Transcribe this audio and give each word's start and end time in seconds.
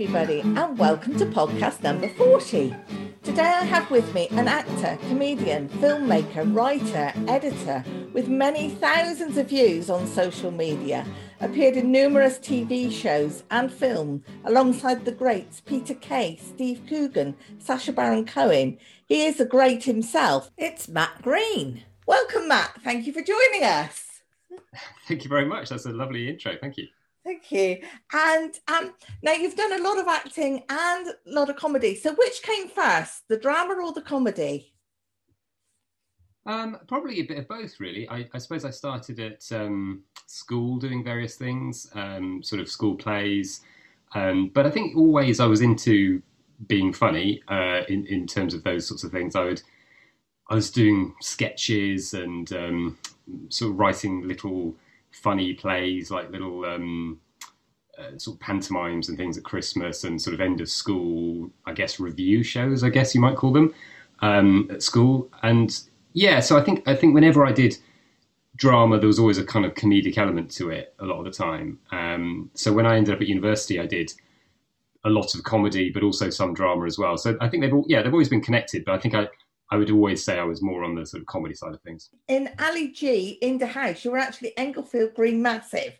everybody, 0.00 0.40
and 0.40 0.78
welcome 0.78 1.14
to 1.18 1.26
podcast 1.26 1.82
number 1.82 2.08
40. 2.08 2.74
Today 3.22 3.42
I 3.42 3.64
have 3.64 3.90
with 3.90 4.14
me 4.14 4.28
an 4.30 4.48
actor, 4.48 4.98
comedian, 5.08 5.68
filmmaker, 5.68 6.56
writer, 6.56 7.12
editor 7.28 7.84
with 8.14 8.26
many 8.26 8.70
thousands 8.70 9.36
of 9.36 9.50
views 9.50 9.90
on 9.90 10.06
social 10.06 10.50
media, 10.50 11.04
appeared 11.42 11.76
in 11.76 11.92
numerous 11.92 12.38
TV 12.38 12.90
shows 12.90 13.42
and 13.50 13.70
film 13.70 14.24
alongside 14.46 15.04
the 15.04 15.12
greats 15.12 15.60
Peter 15.60 15.92
Kay, 15.92 16.38
Steve 16.40 16.80
Coogan, 16.88 17.36
Sacha 17.58 17.92
Baron 17.92 18.24
Cohen. 18.24 18.78
He 19.04 19.26
is 19.26 19.38
a 19.38 19.44
great 19.44 19.84
himself. 19.84 20.50
It's 20.56 20.88
Matt 20.88 21.20
Green. 21.20 21.82
Welcome, 22.06 22.48
Matt. 22.48 22.80
Thank 22.82 23.06
you 23.06 23.12
for 23.12 23.20
joining 23.20 23.64
us. 23.64 24.22
Thank 25.06 25.24
you 25.24 25.28
very 25.28 25.44
much. 25.44 25.68
That's 25.68 25.84
a 25.84 25.90
lovely 25.90 26.26
intro. 26.26 26.56
Thank 26.58 26.78
you. 26.78 26.86
Thank 27.30 27.52
you. 27.52 27.78
And 28.12 28.58
um, 28.66 28.92
now 29.22 29.34
you've 29.34 29.54
done 29.54 29.78
a 29.78 29.84
lot 29.84 29.98
of 29.98 30.08
acting 30.08 30.64
and 30.68 31.06
a 31.06 31.14
lot 31.26 31.48
of 31.48 31.54
comedy. 31.54 31.94
So 31.94 32.12
which 32.12 32.42
came 32.42 32.68
first, 32.68 33.22
the 33.28 33.36
drama 33.36 33.74
or 33.74 33.92
the 33.92 34.02
comedy? 34.02 34.74
Um, 36.44 36.78
probably 36.88 37.20
a 37.20 37.22
bit 37.22 37.38
of 37.38 37.46
both, 37.46 37.78
really. 37.78 38.08
I, 38.08 38.28
I 38.34 38.38
suppose 38.38 38.64
I 38.64 38.70
started 38.70 39.20
at 39.20 39.44
um, 39.52 40.02
school 40.26 40.78
doing 40.78 41.04
various 41.04 41.36
things, 41.36 41.88
um, 41.94 42.42
sort 42.42 42.60
of 42.60 42.68
school 42.68 42.96
plays. 42.96 43.60
Um, 44.16 44.50
but 44.52 44.66
I 44.66 44.70
think 44.70 44.96
always 44.96 45.38
I 45.38 45.46
was 45.46 45.60
into 45.60 46.20
being 46.66 46.92
funny 46.92 47.44
uh, 47.46 47.82
in, 47.88 48.06
in 48.06 48.26
terms 48.26 48.54
of 48.54 48.64
those 48.64 48.88
sorts 48.88 49.04
of 49.04 49.12
things. 49.12 49.36
I 49.36 49.44
would 49.44 49.62
I 50.48 50.56
was 50.56 50.72
doing 50.72 51.14
sketches 51.20 52.12
and 52.12 52.52
um, 52.52 52.98
sort 53.50 53.70
of 53.70 53.78
writing 53.78 54.26
little 54.26 54.74
funny 55.10 55.54
plays, 55.54 56.10
like 56.10 56.30
little 56.30 56.64
um, 56.64 57.20
uh, 57.98 58.16
sort 58.16 58.36
of 58.36 58.40
pantomimes 58.40 59.08
and 59.08 59.18
things 59.18 59.36
at 59.36 59.44
Christmas 59.44 60.04
and 60.04 60.20
sort 60.20 60.34
of 60.34 60.40
end 60.40 60.60
of 60.60 60.68
school, 60.68 61.50
I 61.66 61.72
guess 61.72 62.00
review 62.00 62.42
shows, 62.42 62.82
I 62.82 62.90
guess 62.90 63.14
you 63.14 63.20
might 63.20 63.36
call 63.36 63.52
them, 63.52 63.74
um, 64.20 64.68
at 64.70 64.82
school. 64.82 65.30
And 65.42 65.78
yeah, 66.12 66.40
so 66.40 66.56
I 66.58 66.62
think 66.62 66.86
I 66.88 66.94
think 66.94 67.14
whenever 67.14 67.44
I 67.44 67.52
did 67.52 67.76
drama, 68.56 68.98
there 68.98 69.06
was 69.06 69.18
always 69.18 69.38
a 69.38 69.44
kind 69.44 69.64
of 69.64 69.74
comedic 69.74 70.18
element 70.18 70.50
to 70.52 70.70
it 70.70 70.94
a 70.98 71.04
lot 71.04 71.18
of 71.18 71.24
the 71.24 71.30
time. 71.30 71.78
Um, 71.92 72.50
so 72.54 72.72
when 72.72 72.86
I 72.86 72.96
ended 72.96 73.14
up 73.14 73.20
at 73.20 73.28
university, 73.28 73.80
I 73.80 73.86
did 73.86 74.12
a 75.04 75.10
lot 75.10 75.34
of 75.34 75.42
comedy, 75.44 75.90
but 75.90 76.02
also 76.02 76.28
some 76.30 76.52
drama 76.52 76.84
as 76.84 76.98
well. 76.98 77.16
So 77.16 77.36
I 77.40 77.48
think 77.48 77.62
they've 77.62 77.72
all, 77.72 77.84
yeah, 77.88 78.02
they've 78.02 78.12
always 78.12 78.28
been 78.28 78.42
connected. 78.42 78.84
But 78.84 78.94
I 78.94 78.98
think 78.98 79.14
I 79.14 79.28
I 79.70 79.76
would 79.76 79.90
always 79.90 80.24
say 80.24 80.38
I 80.38 80.44
was 80.44 80.62
more 80.62 80.84
on 80.84 80.94
the 80.94 81.06
sort 81.06 81.20
of 81.20 81.26
comedy 81.26 81.54
side 81.54 81.74
of 81.74 81.80
things. 81.82 82.10
In 82.28 82.50
Ali 82.58 82.88
G, 82.88 83.38
in 83.40 83.58
the 83.58 83.66
house, 83.66 84.04
you 84.04 84.10
were 84.10 84.18
actually 84.18 84.52
Englefield 84.58 85.14
Green 85.14 85.40
Massive. 85.40 85.98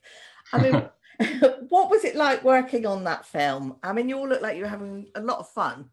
I 0.52 0.62
mean, 0.62 0.88
what 1.68 1.91
was 1.91 2.04
it 2.04 2.16
like 2.16 2.42
working 2.44 2.86
on 2.86 3.04
that 3.04 3.26
film? 3.26 3.76
I 3.82 3.92
mean, 3.92 4.08
you 4.08 4.18
all 4.18 4.28
look 4.28 4.42
like 4.42 4.56
you 4.56 4.62
were 4.62 4.68
having 4.68 5.08
a 5.14 5.20
lot 5.20 5.38
of 5.38 5.48
fun. 5.48 5.91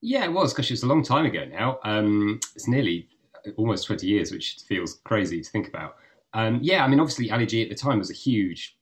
Yeah, 0.00 0.24
it 0.24 0.32
was 0.32 0.52
because 0.52 0.70
it's 0.70 0.82
a 0.82 0.86
long 0.86 1.02
time 1.02 1.26
ago 1.26 1.44
now. 1.44 1.78
Um, 1.82 2.38
it's 2.54 2.68
nearly 2.68 3.08
almost 3.56 3.86
20 3.86 4.06
years, 4.06 4.30
which 4.30 4.58
feels 4.68 5.00
crazy 5.04 5.40
to 5.40 5.50
think 5.50 5.68
about. 5.68 5.96
Um, 6.34 6.60
yeah, 6.62 6.84
I 6.84 6.88
mean, 6.88 7.00
obviously, 7.00 7.30
Ali 7.30 7.46
G 7.46 7.62
at 7.62 7.68
the 7.68 7.74
time 7.74 7.98
was 7.98 8.10
a 8.10 8.14
huge 8.14 8.76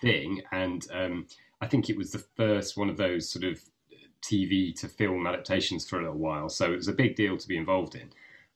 thing. 0.00 0.42
And 0.52 0.86
um, 0.92 1.26
I 1.60 1.66
think 1.66 1.88
it 1.88 1.96
was 1.96 2.12
the 2.12 2.24
first 2.36 2.76
one 2.76 2.90
of 2.90 2.96
those 2.96 3.30
sort 3.30 3.44
of 3.44 3.60
TV 4.22 4.74
to 4.80 4.88
film 4.88 5.26
adaptations 5.26 5.88
for 5.88 5.98
a 5.98 6.02
little 6.02 6.18
while, 6.18 6.48
so 6.48 6.72
it 6.72 6.76
was 6.76 6.88
a 6.88 6.92
big 6.92 7.16
deal 7.16 7.36
to 7.36 7.48
be 7.48 7.56
involved 7.56 7.94
in. 7.94 8.10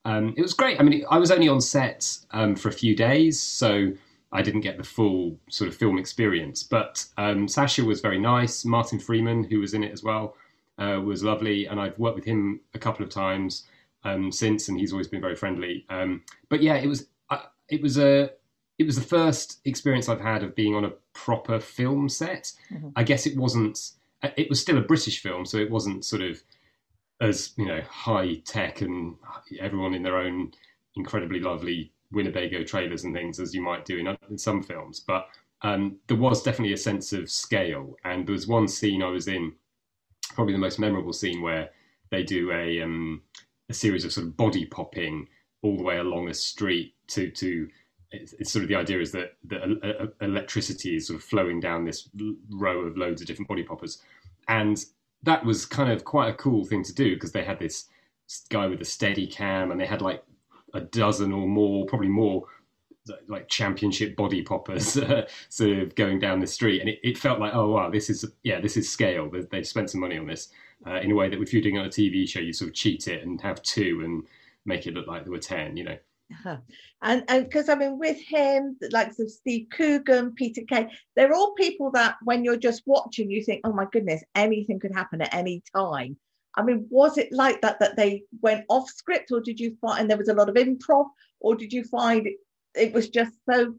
Um, 0.04 0.34
it 0.36 0.42
was 0.42 0.52
great. 0.52 0.78
I 0.80 0.82
mean, 0.82 1.04
I 1.10 1.18
was 1.18 1.30
only 1.30 1.48
on 1.48 1.60
set 1.60 2.18
um, 2.32 2.56
for 2.56 2.68
a 2.68 2.72
few 2.72 2.94
days, 2.94 3.40
so 3.40 3.92
I 4.32 4.42
didn't 4.42 4.60
get 4.60 4.76
the 4.76 4.84
full 4.84 5.38
sort 5.48 5.68
of 5.68 5.76
film 5.76 5.98
experience. 5.98 6.62
But 6.62 7.06
um, 7.16 7.48
Sacha 7.48 7.84
was 7.84 8.00
very 8.00 8.18
nice. 8.18 8.64
Martin 8.64 8.98
Freeman, 8.98 9.44
who 9.44 9.60
was 9.60 9.74
in 9.74 9.82
it 9.82 9.92
as 9.92 10.02
well, 10.02 10.36
uh, 10.78 11.00
was 11.02 11.22
lovely, 11.22 11.66
and 11.66 11.80
I've 11.80 11.98
worked 11.98 12.16
with 12.16 12.24
him 12.24 12.60
a 12.74 12.78
couple 12.78 13.04
of 13.04 13.10
times 13.10 13.64
um, 14.04 14.30
since, 14.30 14.68
and 14.68 14.78
he's 14.78 14.92
always 14.92 15.08
been 15.08 15.20
very 15.20 15.36
friendly. 15.36 15.86
Um, 15.89 16.22
but 16.48 16.62
yeah, 16.62 16.74
it 16.74 16.86
was 16.86 17.08
uh, 17.30 17.42
it 17.68 17.80
was 17.80 17.96
a 17.98 18.30
it 18.78 18.84
was 18.84 18.96
the 18.96 19.02
first 19.02 19.60
experience 19.64 20.08
I've 20.08 20.20
had 20.20 20.42
of 20.42 20.55
being 20.55 20.74
on 20.74 20.84
a 20.84 20.92
proper 21.12 21.60
film 21.60 22.08
set. 22.08 22.52
Mm-hmm. 22.72 22.89
I 22.96 23.05
guess 23.05 23.27
it 23.27 23.36
wasn't 23.36 23.92
it 24.36 24.48
was 24.48 24.61
still 24.61 24.79
a 24.79 24.83
British 24.83 25.20
film, 25.20 25.46
so 25.46 25.58
it 25.58 25.70
wasn't 25.70 26.05
sort 26.05 26.23
of 26.23 26.42
as 27.20 27.52
you 27.57 27.67
know 27.67 27.80
high 27.89 28.35
tech 28.45 28.80
and 28.80 29.17
everyone 29.61 29.95
in 29.95 30.02
their 30.02 30.18
own 30.18 30.52
incredibly 30.96 31.40
lovely 31.40 31.92
Winnebago 32.12 32.64
trailers 32.64 33.05
and 33.05 33.14
things 33.14 33.40
as 33.40 33.55
you 33.55 33.63
might 33.63 33.84
do 33.84 33.98
in, 33.98 34.17
in 34.29 34.39
some 34.39 34.63
films. 34.63 35.01
But 35.01 35.29
um, 35.63 35.96
there 36.07 36.17
was 36.17 36.42
definitely 36.42 36.74
a 36.74 36.79
sense 36.79 37.13
of 37.13 37.30
scale, 37.30 37.96
and 38.05 38.27
there 38.27 38.33
was 38.33 38.46
one 38.46 38.68
scene 38.68 39.02
I 39.02 39.08
was 39.08 39.29
in, 39.29 39.52
probably 40.34 40.52
the 40.52 40.58
most 40.58 40.79
memorable 40.79 41.13
scene 41.13 41.42
where 41.42 41.70
they 42.11 42.23
do 42.23 42.52
a 42.52 42.83
um, 42.83 43.23
a 43.68 43.74
series 43.74 44.05
of 44.05 44.13
sort 44.13 44.27
of 44.27 44.36
body 44.36 44.67
popping 44.67 45.29
all 45.63 45.77
the 45.77 45.83
way 45.83 45.98
along 45.98 46.29
a 46.29 46.34
street 46.34 46.95
to 47.08 47.30
to 47.30 47.68
it's, 48.23 48.52
sort 48.52 48.63
of 48.63 48.69
the 48.69 48.77
idea 48.77 49.01
is 49.01 49.13
that, 49.13 49.33
electricity 50.20 50.97
is 50.97 51.07
sort 51.07 51.19
of 51.19 51.25
flowing 51.25 51.61
down 51.61 51.85
this 51.85 52.08
row 52.51 52.80
of 52.80 52.97
loads 52.97 53.20
of 53.20 53.27
different 53.27 53.48
body 53.48 53.63
poppers, 53.63 54.02
and 54.48 54.85
that 55.23 55.45
was 55.45 55.64
kind 55.67 55.91
of 55.91 56.05
quite 56.05 56.29
a 56.29 56.35
cool 56.35 56.64
thing 56.64 56.83
to 56.85 56.95
do 56.95 57.14
because 57.14 57.33
they 57.33 57.45
had 57.45 57.58
this 57.58 57.89
guy 58.51 58.67
with 58.67 58.80
a 58.80 58.85
steady 58.85 59.27
cam, 59.27 59.70
and 59.70 59.80
they 59.80 59.86
had 59.86 60.02
like 60.02 60.25
a 60.75 60.80
dozen 60.80 61.33
or 61.33 61.47
more, 61.47 61.86
probably 61.86 62.08
more, 62.08 62.45
like 63.29 63.48
championship 63.48 64.17
body 64.17 64.42
poppers 64.42 64.96
uh, 64.96 65.27
sort 65.48 65.79
of 65.79 65.95
going 65.95 66.19
down 66.19 66.41
the 66.41 66.46
street, 66.46 66.81
and 66.81 66.89
it, 66.89 66.98
it, 67.02 67.19
felt 67.19 67.41
like, 67.41 67.55
oh 67.55 67.70
wow, 67.70 67.91
this 67.91 68.08
is 68.11 68.25
yeah, 68.42 68.61
this 68.61 68.77
is 68.77 68.91
scale. 68.91 69.31
They've 69.51 69.67
spent 69.67 69.91
some 69.91 70.01
money 70.01 70.19
on 70.19 70.27
this 70.27 70.48
uh, 70.86 71.01
in 71.01 71.11
a 71.11 71.14
way 71.14 71.29
that 71.29 71.41
if 71.41 71.52
you're 71.52 71.63
doing 71.63 71.77
it 71.77 71.81
on 71.81 71.86
a 71.86 71.91
TV 71.91 72.29
show, 72.29 72.41
you 72.41 72.52
sort 72.52 72.70
of 72.70 72.75
cheat 72.75 73.08
it 73.08 73.23
and 73.23 73.41
have 73.41 73.63
two 73.63 74.02
and 74.05 74.25
make 74.64 74.86
it 74.86 74.95
look 74.95 75.07
like 75.07 75.25
there 75.25 75.33
were 75.33 75.39
ten, 75.39 75.77
you 75.77 75.85
know. 75.85 75.96
Uh-huh. 76.33 76.57
And 77.02 77.24
and 77.29 77.45
because 77.45 77.68
I 77.68 77.74
mean, 77.74 77.98
with 77.98 78.18
him, 78.20 78.77
like 78.90 79.12
so 79.12 79.27
Steve 79.27 79.67
Coogan, 79.70 80.33
Peter 80.35 80.62
Kay, 80.68 80.89
they're 81.17 81.35
all 81.35 81.52
people 81.55 81.90
that 81.92 82.17
when 82.23 82.45
you're 82.45 82.57
just 82.57 82.83
watching, 82.86 83.30
you 83.30 83.42
think, 83.42 83.61
oh 83.64 83.73
my 83.73 83.86
goodness, 83.92 84.23
anything 84.34 84.80
could 84.80 84.95
happen 84.95 85.20
at 85.20 85.34
any 85.34 85.63
time. 85.74 86.17
I 86.57 86.63
mean, 86.63 86.86
was 86.89 87.18
it 87.18 87.33
like 87.33 87.61
that 87.63 87.80
that 87.80 87.96
they 87.96 88.23
went 88.40 88.64
off 88.68 88.89
script, 88.89 89.33
or 89.33 89.40
did 89.40 89.61
you 89.61 89.77
find 89.80 90.08
there 90.08 90.17
was 90.17 90.29
a 90.29 90.34
lot 90.34 90.48
of 90.48 90.55
improv, 90.55 91.07
or 91.40 91.57
did 91.57 91.73
you 91.73 91.84
find 91.84 92.27
it, 92.27 92.36
it 92.74 92.92
was 92.92 93.08
just 93.08 93.33
so 93.51 93.74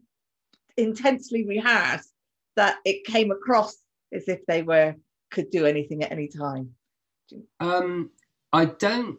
intensely 0.76 1.44
rehearsed 1.46 2.12
that 2.54 2.76
it 2.84 3.04
came 3.04 3.30
across 3.30 3.76
as 4.12 4.28
if 4.28 4.44
they 4.46 4.62
were 4.62 4.94
could 5.30 5.50
do 5.50 5.66
anything 5.66 6.04
at 6.04 6.12
any 6.12 6.28
time? 6.28 6.70
Um, 7.60 8.10
I 8.52 8.66
don't 8.66 9.18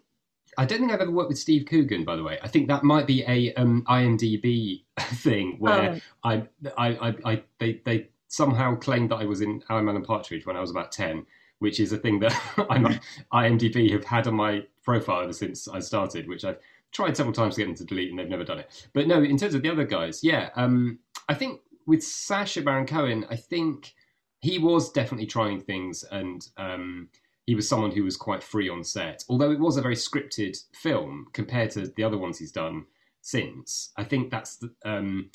I 0.58 0.66
don't 0.66 0.80
think 0.80 0.92
I've 0.92 1.02
ever 1.02 1.12
worked 1.12 1.30
with 1.30 1.38
Steve 1.38 1.68
Coogan, 1.68 2.04
by 2.04 2.16
the 2.16 2.24
way. 2.24 2.40
I 2.42 2.48
think 2.48 2.68
that 2.68 2.84
might 2.84 3.06
be 3.06 3.24
a 3.28 3.54
um, 3.54 3.84
IMDb 3.88 4.84
thing 5.00 5.58
where 5.60 5.92
oh. 5.94 6.00
I, 6.24 6.48
I, 6.78 6.88
I, 6.88 7.16
I, 7.26 7.44
they, 7.60 7.82
they 7.86 8.10
somehow 8.28 8.76
claimed 8.76 9.12
that 9.12 9.18
I 9.18 9.26
was 9.26 9.42
in 9.42 9.64
I'm 9.70 9.88
Alan 9.88 10.04
Partridge 10.04 10.46
when 10.46 10.58
I 10.58 10.62
was 10.62 10.72
about 10.72 10.92
ten, 10.92 11.26
which 11.60 11.80
is 11.80 11.92
a 11.94 11.98
thing 11.98 12.20
that 12.20 12.34
I'm 12.70 13.00
IMDb 13.32 13.92
have 13.92 14.04
had 14.04 14.28
on 14.28 14.34
my 14.34 14.64
profile 14.84 15.22
ever 15.22 15.34
since 15.34 15.68
I 15.68 15.80
started, 15.80 16.28
which 16.28 16.44
I've 16.44 16.60
tried 16.92 17.16
several 17.16 17.34
times 17.34 17.56
to 17.56 17.62
get 17.62 17.68
them 17.68 17.76
to 17.76 17.86
delete 17.86 18.10
and 18.10 18.18
they've 18.18 18.28
never 18.28 18.44
done 18.44 18.60
it. 18.60 18.90
But 18.94 19.08
no, 19.08 19.22
in 19.22 19.38
terms 19.38 19.54
of 19.54 19.62
the 19.62 19.70
other 19.70 19.86
guys, 19.86 20.24
yeah, 20.24 20.50
um, 20.56 21.00
I 21.30 21.36
think 21.36 21.62
with 21.86 22.04
Sacha 22.04 22.62
Baron 22.62 22.88
Cohen, 22.88 23.26
I 23.30 23.36
think 23.36 23.94
he 24.40 24.58
was 24.58 24.92
definitely 24.92 25.28
trying 25.28 25.62
things 25.62 26.04
and. 26.04 26.48
Um, 26.58 27.10
he 27.48 27.56
was 27.56 27.68
someone 27.68 27.92
who 27.92 28.04
was 28.04 28.18
quite 28.18 28.44
free 28.44 28.70
on 28.70 28.84
set. 28.84 29.24
Although 29.30 29.52
it 29.52 29.60
was 29.60 29.78
a 29.78 29.82
very 29.82 29.96
scripted 29.96 30.58
film 30.74 31.28
compared 31.32 31.72
to 31.72 31.88
the 31.88 32.04
other 32.04 32.18
ones 32.18 32.38
he's 32.38 32.52
done 32.52 32.86
since. 33.22 33.92
I 33.96 34.04
think 34.04 34.30
that's 34.30 34.58
the, 34.58 34.72
um, 34.86 35.32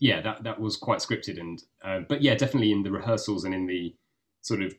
yeah, 0.00 0.20
that 0.20 0.42
that 0.42 0.60
was 0.60 0.76
quite 0.76 0.98
scripted 0.98 1.40
and 1.40 1.62
uh, 1.84 2.00
but 2.08 2.20
yeah, 2.20 2.34
definitely 2.34 2.72
in 2.72 2.82
the 2.82 2.90
rehearsals 2.90 3.44
and 3.44 3.54
in 3.54 3.66
the 3.66 3.94
sort 4.42 4.60
of 4.60 4.74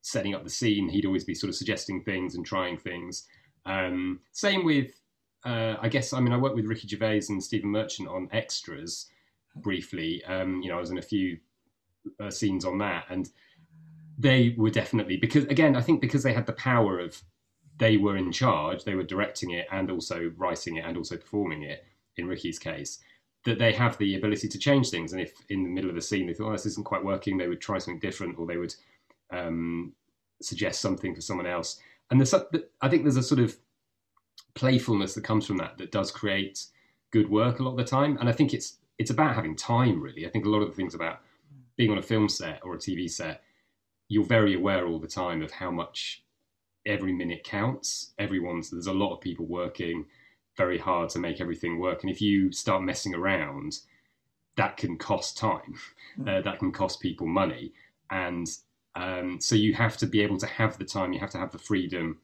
setting 0.00 0.34
up 0.34 0.42
the 0.42 0.50
scene, 0.50 0.88
he'd 0.88 1.04
always 1.04 1.24
be 1.24 1.34
sort 1.34 1.50
of 1.50 1.54
suggesting 1.54 2.02
things 2.02 2.34
and 2.34 2.46
trying 2.46 2.78
things. 2.78 3.26
Um, 3.66 4.20
same 4.32 4.64
with 4.64 4.92
uh, 5.44 5.76
I 5.82 5.90
guess 5.90 6.14
I 6.14 6.20
mean 6.20 6.32
I 6.32 6.38
worked 6.38 6.56
with 6.56 6.66
Ricky 6.66 6.88
Gervais 6.88 7.24
and 7.28 7.44
Stephen 7.44 7.70
Merchant 7.70 8.08
on 8.08 8.30
extras 8.32 9.06
briefly. 9.54 10.24
Um, 10.24 10.62
you 10.62 10.70
know, 10.70 10.78
I 10.78 10.80
was 10.80 10.90
in 10.90 10.98
a 10.98 11.02
few 11.02 11.36
uh, 12.18 12.30
scenes 12.30 12.64
on 12.64 12.78
that 12.78 13.04
and 13.10 13.28
they 14.18 14.54
were 14.56 14.70
definitely 14.70 15.16
because 15.16 15.44
again, 15.44 15.76
I 15.76 15.80
think 15.80 16.00
because 16.00 16.22
they 16.22 16.32
had 16.32 16.46
the 16.46 16.52
power 16.52 16.98
of 16.98 17.22
they 17.78 17.96
were 17.96 18.16
in 18.16 18.32
charge, 18.32 18.84
they 18.84 18.94
were 18.94 19.02
directing 19.02 19.50
it 19.50 19.66
and 19.70 19.90
also 19.90 20.32
writing 20.36 20.76
it 20.76 20.84
and 20.86 20.96
also 20.96 21.16
performing 21.16 21.62
it. 21.62 21.84
In 22.18 22.26
Ricky's 22.26 22.58
case, 22.58 23.00
that 23.44 23.58
they 23.58 23.72
have 23.74 23.98
the 23.98 24.16
ability 24.16 24.48
to 24.48 24.58
change 24.58 24.88
things, 24.88 25.12
and 25.12 25.20
if 25.20 25.34
in 25.50 25.62
the 25.62 25.68
middle 25.68 25.90
of 25.90 25.96
a 25.98 26.00
scene 26.00 26.26
they 26.26 26.32
thought 26.32 26.48
oh, 26.48 26.52
this 26.52 26.64
isn't 26.64 26.86
quite 26.86 27.04
working, 27.04 27.36
they 27.36 27.46
would 27.46 27.60
try 27.60 27.76
something 27.76 28.00
different, 28.00 28.38
or 28.38 28.46
they 28.46 28.56
would 28.56 28.74
um, 29.30 29.92
suggest 30.40 30.80
something 30.80 31.14
for 31.14 31.20
someone 31.20 31.46
else. 31.46 31.78
And 32.10 32.18
there's, 32.18 32.32
I 32.32 32.88
think 32.88 33.02
there's 33.02 33.18
a 33.18 33.22
sort 33.22 33.40
of 33.40 33.56
playfulness 34.54 35.14
that 35.14 35.24
comes 35.24 35.46
from 35.46 35.58
that 35.58 35.76
that 35.78 35.92
does 35.92 36.10
create 36.10 36.64
good 37.10 37.30
work 37.30 37.58
a 37.58 37.62
lot 37.62 37.72
of 37.72 37.76
the 37.76 37.84
time. 37.84 38.16
And 38.18 38.28
I 38.28 38.32
think 38.32 38.54
it's 38.54 38.78
it's 38.98 39.10
about 39.10 39.34
having 39.34 39.54
time, 39.54 40.00
really. 40.00 40.26
I 40.26 40.30
think 40.30 40.46
a 40.46 40.48
lot 40.48 40.62
of 40.62 40.68
the 40.68 40.74
things 40.74 40.94
about 40.94 41.20
being 41.76 41.90
on 41.90 41.98
a 41.98 42.02
film 42.02 42.28
set 42.28 42.60
or 42.64 42.74
a 42.74 42.78
TV 42.78 43.10
set 43.10 43.42
you're 44.08 44.24
very 44.24 44.54
aware 44.54 44.86
all 44.86 44.98
the 44.98 45.06
time 45.06 45.42
of 45.42 45.50
how 45.50 45.70
much 45.70 46.24
every 46.84 47.12
minute 47.12 47.44
counts. 47.44 48.12
Everyone's 48.18 48.70
there's 48.70 48.86
a 48.86 48.92
lot 48.92 49.14
of 49.14 49.20
people 49.20 49.46
working 49.46 50.06
very 50.56 50.78
hard 50.78 51.10
to 51.10 51.18
make 51.18 51.40
everything 51.40 51.78
work, 51.78 52.02
and 52.02 52.10
if 52.10 52.20
you 52.20 52.52
start 52.52 52.82
messing 52.82 53.14
around, 53.14 53.78
that 54.56 54.76
can 54.76 54.96
cost 54.96 55.36
time, 55.36 55.74
mm. 56.18 56.28
uh, 56.28 56.40
that 56.42 56.58
can 56.58 56.72
cost 56.72 57.00
people 57.00 57.26
money, 57.26 57.72
and 58.10 58.46
um, 58.94 59.38
so 59.40 59.54
you 59.54 59.74
have 59.74 59.96
to 59.98 60.06
be 60.06 60.22
able 60.22 60.38
to 60.38 60.46
have 60.46 60.78
the 60.78 60.84
time, 60.84 61.12
you 61.12 61.20
have 61.20 61.30
to 61.30 61.38
have 61.38 61.52
the 61.52 61.58
freedom 61.58 62.18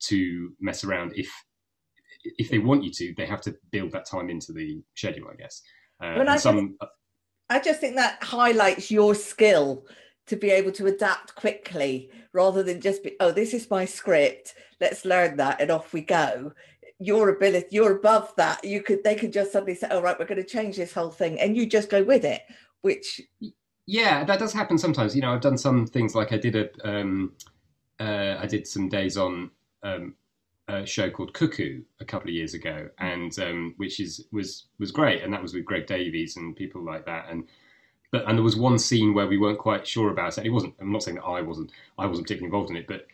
to 0.00 0.52
mess 0.60 0.84
around. 0.84 1.12
If 1.14 1.30
if 2.24 2.50
they 2.50 2.58
want 2.58 2.84
you 2.84 2.90
to, 2.90 3.14
they 3.16 3.26
have 3.26 3.40
to 3.42 3.56
build 3.70 3.90
that 3.92 4.06
time 4.06 4.30
into 4.30 4.52
the 4.52 4.82
schedule, 4.94 5.28
I 5.30 5.34
guess. 5.34 5.62
Uh, 6.00 6.24
I, 6.26 6.36
some, 6.36 6.76
just, 6.80 6.92
I 7.50 7.60
just 7.60 7.80
think 7.80 7.96
that 7.96 8.22
highlights 8.22 8.90
your 8.90 9.14
skill 9.14 9.84
to 10.26 10.36
be 10.36 10.50
able 10.50 10.72
to 10.72 10.86
adapt 10.86 11.34
quickly 11.34 12.10
rather 12.32 12.62
than 12.62 12.80
just 12.80 13.02
be, 13.02 13.16
oh, 13.20 13.32
this 13.32 13.52
is 13.52 13.70
my 13.70 13.84
script, 13.84 14.54
let's 14.80 15.04
learn 15.04 15.36
that 15.36 15.60
and 15.60 15.70
off 15.70 15.92
we 15.92 16.02
go. 16.02 16.52
Your 16.98 17.30
ability, 17.30 17.68
you're 17.70 17.96
above 17.96 18.32
that. 18.36 18.64
You 18.64 18.80
could, 18.82 19.02
they 19.02 19.16
could 19.16 19.32
just 19.32 19.52
suddenly 19.52 19.74
say, 19.74 19.88
"All 19.88 19.98
oh, 19.98 20.02
right, 20.02 20.16
we're 20.16 20.26
going 20.26 20.40
to 20.40 20.46
change 20.46 20.76
this 20.76 20.92
whole 20.92 21.10
thing," 21.10 21.40
and 21.40 21.56
you 21.56 21.66
just 21.66 21.90
go 21.90 22.04
with 22.04 22.24
it. 22.24 22.42
Which, 22.82 23.20
yeah, 23.86 24.22
that 24.22 24.38
does 24.38 24.52
happen 24.52 24.78
sometimes. 24.78 25.16
You 25.16 25.22
know, 25.22 25.32
I've 25.32 25.40
done 25.40 25.58
some 25.58 25.84
things 25.84 26.14
like 26.14 26.32
I 26.32 26.36
did 26.36 26.54
a, 26.54 26.68
um, 26.88 27.32
uh, 27.98 28.36
I 28.38 28.46
did 28.46 28.68
some 28.68 28.88
days 28.88 29.16
on 29.16 29.50
um, 29.82 30.14
a 30.68 30.86
show 30.86 31.10
called 31.10 31.34
Cuckoo 31.34 31.82
a 32.00 32.04
couple 32.04 32.28
of 32.28 32.34
years 32.34 32.54
ago, 32.54 32.88
and 32.98 33.36
um, 33.40 33.74
which 33.78 33.98
is 33.98 34.26
was 34.30 34.66
was 34.78 34.92
great, 34.92 35.22
and 35.22 35.32
that 35.32 35.42
was 35.42 35.54
with 35.54 35.64
Greg 35.64 35.86
Davies 35.86 36.36
and 36.36 36.54
people 36.54 36.84
like 36.84 37.04
that, 37.06 37.26
and 37.30 37.48
but 38.12 38.28
and 38.28 38.38
there 38.38 38.44
was 38.44 38.56
one 38.56 38.78
scene 38.78 39.14
where 39.14 39.26
we 39.26 39.38
weren't 39.38 39.58
quite 39.58 39.86
sure 39.86 40.10
about 40.10 40.38
it. 40.38 40.46
It 40.46 40.50
wasn't. 40.50 40.74
I'm 40.78 40.92
not 40.92 41.02
saying 41.02 41.16
that 41.16 41.24
I 41.24 41.40
wasn't. 41.40 41.72
I 41.98 42.06
wasn't 42.06 42.26
particularly 42.26 42.54
involved 42.54 42.70
in 42.70 42.76
it, 42.76 42.86
but 42.86 43.06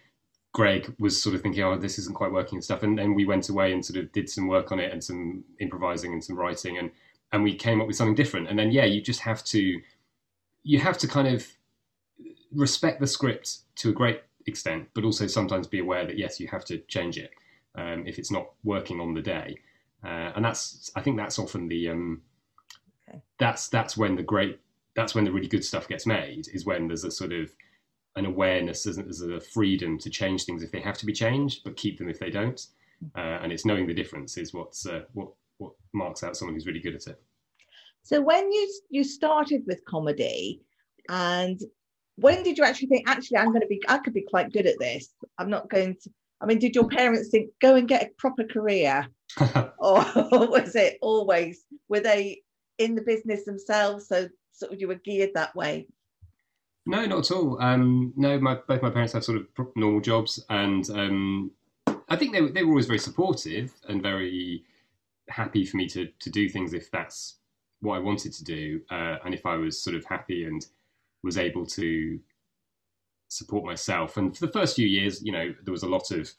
Greg 0.52 0.92
was 0.98 1.22
sort 1.22 1.36
of 1.36 1.40
thinking, 1.40 1.62
"Oh, 1.62 1.78
this 1.78 1.98
isn't 2.00 2.16
quite 2.16 2.32
working" 2.32 2.56
and 2.56 2.64
stuff. 2.64 2.82
And 2.82 2.98
then 2.98 3.14
we 3.14 3.24
went 3.24 3.48
away 3.48 3.72
and 3.72 3.84
sort 3.84 3.98
of 4.02 4.10
did 4.12 4.28
some 4.28 4.48
work 4.48 4.72
on 4.72 4.80
it 4.80 4.92
and 4.92 5.02
some 5.02 5.44
improvising 5.60 6.12
and 6.12 6.22
some 6.22 6.36
writing, 6.36 6.76
and 6.76 6.90
and 7.32 7.44
we 7.44 7.54
came 7.54 7.80
up 7.80 7.86
with 7.86 7.96
something 7.96 8.16
different. 8.16 8.48
And 8.48 8.58
then 8.58 8.72
yeah, 8.72 8.84
you 8.84 9.00
just 9.00 9.20
have 9.20 9.44
to 9.44 9.80
you 10.64 10.80
have 10.80 10.98
to 10.98 11.08
kind 11.08 11.28
of 11.28 11.46
respect 12.52 13.00
the 13.00 13.06
script 13.06 13.58
to 13.76 13.90
a 13.90 13.92
great 13.92 14.22
extent, 14.46 14.88
but 14.94 15.04
also 15.04 15.28
sometimes 15.28 15.68
be 15.68 15.78
aware 15.78 16.04
that 16.06 16.18
yes, 16.18 16.40
you 16.40 16.48
have 16.48 16.64
to 16.64 16.78
change 16.88 17.18
it 17.18 17.30
um, 17.76 18.04
if 18.06 18.18
it's 18.18 18.32
not 18.32 18.50
working 18.64 19.00
on 19.00 19.14
the 19.14 19.22
day. 19.22 19.58
Uh, 20.04 20.32
and 20.34 20.44
that's 20.44 20.90
I 20.96 21.02
think 21.02 21.16
that's 21.16 21.38
often 21.38 21.68
the 21.68 21.88
um, 21.88 22.22
okay. 23.08 23.20
that's 23.38 23.68
that's 23.68 23.96
when 23.96 24.16
the 24.16 24.22
great 24.24 24.58
that's 24.98 25.14
when 25.14 25.24
the 25.24 25.30
really 25.30 25.46
good 25.46 25.64
stuff 25.64 25.86
gets 25.86 26.06
made 26.06 26.48
is 26.52 26.66
when 26.66 26.88
there's 26.88 27.04
a 27.04 27.10
sort 27.10 27.32
of 27.32 27.54
an 28.16 28.26
awareness 28.26 28.82
there's 28.82 29.22
a 29.22 29.40
freedom 29.40 29.96
to 29.96 30.10
change 30.10 30.44
things 30.44 30.64
if 30.64 30.72
they 30.72 30.80
have 30.80 30.98
to 30.98 31.06
be 31.06 31.12
changed 31.12 31.62
but 31.64 31.76
keep 31.76 31.98
them 31.98 32.08
if 32.08 32.18
they 32.18 32.30
don't. 32.30 32.66
Uh, 33.16 33.38
and 33.42 33.52
it's 33.52 33.64
knowing 33.64 33.86
the 33.86 33.94
difference 33.94 34.36
is 34.36 34.52
what's 34.52 34.86
uh, 34.86 35.02
what 35.12 35.28
what 35.58 35.72
marks 35.92 36.24
out 36.24 36.36
someone 36.36 36.54
who's 36.54 36.66
really 36.66 36.80
good 36.80 36.96
at 36.96 37.06
it. 37.06 37.22
So 38.02 38.20
when 38.20 38.50
you 38.50 38.68
you 38.90 39.04
started 39.04 39.62
with 39.68 39.84
comedy 39.84 40.62
and 41.08 41.60
when 42.16 42.42
did 42.42 42.58
you 42.58 42.64
actually 42.64 42.88
think 42.88 43.08
actually 43.08 43.38
i'm 43.38 43.52
going 43.52 43.60
to 43.60 43.68
be 43.68 43.80
i 43.88 43.98
could 43.98 44.14
be 44.14 44.26
quite 44.28 44.52
good 44.52 44.66
at 44.66 44.80
this. 44.80 45.14
I'm 45.38 45.48
not 45.48 45.70
going 45.70 45.94
to 46.02 46.10
i 46.40 46.46
mean 46.46 46.58
did 46.58 46.74
your 46.74 46.88
parents 46.88 47.28
think 47.28 47.50
go 47.60 47.76
and 47.76 47.86
get 47.86 48.02
a 48.02 48.10
proper 48.18 48.42
career 48.42 49.06
or 49.78 50.04
was 50.56 50.74
it 50.74 50.98
always 51.00 51.64
were 51.88 52.00
they 52.00 52.42
in 52.78 52.94
the 52.94 53.02
business 53.02 53.44
themselves? 53.44 54.08
So 54.08 54.28
sort 54.58 54.72
of 54.72 54.80
you 54.80 54.88
were 54.88 54.96
geared 54.96 55.30
that 55.34 55.54
way? 55.54 55.86
No, 56.86 57.04
not 57.04 57.30
at 57.30 57.36
all. 57.36 57.60
Um, 57.60 58.12
no, 58.16 58.40
my, 58.40 58.58
both 58.66 58.82
my 58.82 58.90
parents 58.90 59.12
have 59.12 59.24
sort 59.24 59.38
of 59.38 59.46
normal 59.76 60.00
jobs, 60.00 60.42
and 60.48 60.88
um, 60.90 61.50
I 62.08 62.16
think 62.16 62.32
they, 62.32 62.40
they 62.48 62.62
were 62.62 62.70
always 62.70 62.86
very 62.86 62.98
supportive 62.98 63.72
and 63.88 64.02
very 64.02 64.64
happy 65.28 65.66
for 65.66 65.76
me 65.76 65.86
to 65.88 66.08
to 66.20 66.30
do 66.30 66.48
things 66.48 66.72
if 66.72 66.90
that's 66.90 67.36
what 67.80 67.96
I 67.96 68.00
wanted 68.00 68.32
to 68.32 68.44
do, 68.44 68.80
uh, 68.90 69.16
and 69.24 69.34
if 69.34 69.44
I 69.46 69.56
was 69.56 69.80
sort 69.80 69.96
of 69.96 70.04
happy 70.06 70.44
and 70.44 70.64
was 71.22 71.36
able 71.36 71.66
to 71.66 72.18
support 73.28 73.64
myself. 73.64 74.16
And 74.16 74.36
for 74.36 74.46
the 74.46 74.52
first 74.52 74.76
few 74.76 74.86
years, 74.86 75.22
you 75.22 75.32
know, 75.32 75.54
there 75.62 75.72
was 75.72 75.82
a 75.82 75.88
lot 75.88 76.10
of 76.10 76.32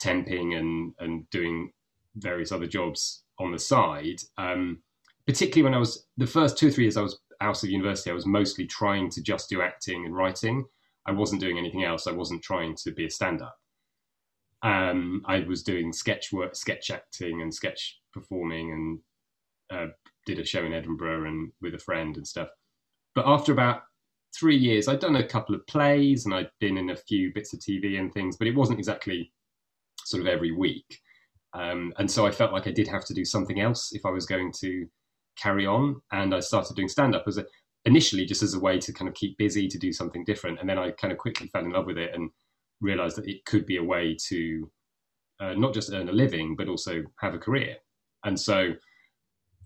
temping 0.00 0.58
and 0.58 0.92
and 0.98 1.28
doing 1.30 1.72
various 2.16 2.52
other 2.52 2.66
jobs 2.66 3.22
on 3.38 3.52
the 3.52 3.58
side. 3.58 4.20
Um, 4.36 4.82
particularly 5.26 5.62
when 5.62 5.74
I 5.74 5.78
was 5.78 6.04
the 6.16 6.26
first 6.26 6.58
two 6.58 6.68
or 6.68 6.70
three 6.70 6.84
years 6.84 6.96
I 6.96 7.02
was 7.02 7.18
out 7.42 7.62
of 7.62 7.70
university, 7.70 8.10
I 8.10 8.14
was 8.14 8.26
mostly 8.26 8.66
trying 8.66 9.10
to 9.10 9.22
just 9.22 9.48
do 9.50 9.62
acting 9.62 10.06
and 10.06 10.14
writing. 10.14 10.64
I 11.06 11.12
wasn't 11.12 11.40
doing 11.40 11.58
anything 11.58 11.84
else. 11.84 12.06
I 12.06 12.12
wasn't 12.12 12.42
trying 12.42 12.76
to 12.84 12.92
be 12.92 13.06
a 13.06 13.10
stand-up. 13.10 13.56
Um, 14.62 15.22
I 15.26 15.40
was 15.40 15.64
doing 15.64 15.92
sketch 15.92 16.32
work, 16.32 16.54
sketch 16.54 16.90
acting, 16.90 17.42
and 17.42 17.52
sketch 17.52 17.98
performing, 18.12 18.72
and 18.72 19.00
uh, 19.72 19.92
did 20.24 20.38
a 20.38 20.44
show 20.44 20.64
in 20.64 20.72
Edinburgh 20.72 21.26
and 21.26 21.50
with 21.60 21.74
a 21.74 21.78
friend 21.78 22.16
and 22.16 22.26
stuff. 22.26 22.48
But 23.14 23.26
after 23.26 23.52
about 23.52 23.82
three 24.34 24.56
years, 24.56 24.86
I'd 24.86 25.00
done 25.00 25.16
a 25.16 25.26
couple 25.26 25.54
of 25.54 25.66
plays 25.66 26.24
and 26.24 26.34
I'd 26.34 26.50
been 26.60 26.78
in 26.78 26.90
a 26.90 26.96
few 26.96 27.32
bits 27.34 27.52
of 27.52 27.60
TV 27.60 27.98
and 27.98 28.12
things, 28.12 28.36
but 28.36 28.46
it 28.46 28.54
wasn't 28.54 28.78
exactly 28.78 29.32
sort 30.04 30.20
of 30.20 30.26
every 30.26 30.52
week. 30.52 31.00
Um, 31.54 31.92
and 31.98 32.10
so 32.10 32.26
I 32.26 32.30
felt 32.30 32.52
like 32.52 32.66
I 32.66 32.72
did 32.72 32.88
have 32.88 33.04
to 33.06 33.14
do 33.14 33.24
something 33.24 33.60
else 33.60 33.92
if 33.92 34.06
I 34.06 34.10
was 34.10 34.26
going 34.26 34.52
to 34.60 34.86
carry 35.36 35.66
on. 35.66 36.00
And 36.12 36.34
I 36.34 36.40
started 36.40 36.76
doing 36.76 36.88
stand 36.88 37.14
up 37.14 37.24
as 37.26 37.38
a, 37.38 37.46
initially 37.84 38.24
just 38.24 38.42
as 38.42 38.54
a 38.54 38.60
way 38.60 38.78
to 38.78 38.92
kind 38.92 39.08
of 39.08 39.14
keep 39.14 39.36
busy, 39.38 39.68
to 39.68 39.78
do 39.78 39.92
something 39.92 40.24
different. 40.24 40.60
And 40.60 40.68
then 40.68 40.78
I 40.78 40.90
kind 40.92 41.12
of 41.12 41.18
quickly 41.18 41.48
fell 41.48 41.64
in 41.64 41.72
love 41.72 41.86
with 41.86 41.98
it 41.98 42.14
and 42.14 42.30
realized 42.80 43.16
that 43.16 43.28
it 43.28 43.44
could 43.44 43.66
be 43.66 43.76
a 43.76 43.84
way 43.84 44.16
to 44.28 44.70
uh, 45.40 45.54
not 45.54 45.74
just 45.74 45.92
earn 45.92 46.08
a 46.08 46.12
living, 46.12 46.54
but 46.56 46.68
also 46.68 47.02
have 47.20 47.34
a 47.34 47.38
career. 47.38 47.76
And 48.24 48.38
so, 48.38 48.74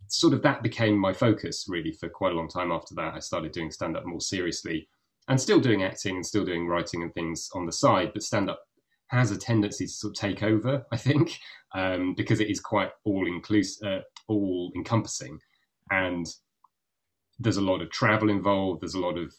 sort 0.08 0.32
of 0.32 0.42
that 0.42 0.62
became 0.62 0.96
my 0.96 1.12
focus 1.12 1.66
really 1.68 1.92
for 1.92 2.08
quite 2.08 2.32
a 2.32 2.36
long 2.36 2.48
time 2.48 2.70
after 2.70 2.94
that. 2.94 3.14
I 3.14 3.18
started 3.18 3.52
doing 3.52 3.70
stand 3.70 3.96
up 3.96 4.06
more 4.06 4.20
seriously 4.20 4.88
and 5.28 5.40
still 5.40 5.58
doing 5.58 5.82
acting 5.82 6.16
and 6.16 6.24
still 6.24 6.44
doing 6.44 6.66
writing 6.66 7.02
and 7.02 7.12
things 7.12 7.50
on 7.54 7.66
the 7.66 7.72
side, 7.72 8.12
but 8.12 8.22
stand 8.22 8.48
up 8.48 8.60
has 9.08 9.30
a 9.30 9.36
tendency 9.36 9.86
to 9.86 9.92
sort 9.92 10.16
of 10.16 10.20
take 10.20 10.42
over, 10.42 10.84
I 10.92 10.96
think, 10.96 11.38
um, 11.74 12.14
because 12.16 12.40
it 12.40 12.50
is 12.50 12.60
quite 12.60 12.90
all 13.04 13.26
inclusive, 13.26 13.86
uh, 13.86 14.00
all 14.28 14.72
encompassing 14.76 15.38
and 15.90 16.26
there's 17.38 17.56
a 17.56 17.62
lot 17.62 17.82
of 17.82 17.90
travel 17.90 18.30
involved. 18.30 18.82
There's 18.82 18.94
a 18.94 19.00
lot 19.00 19.18
of 19.18 19.34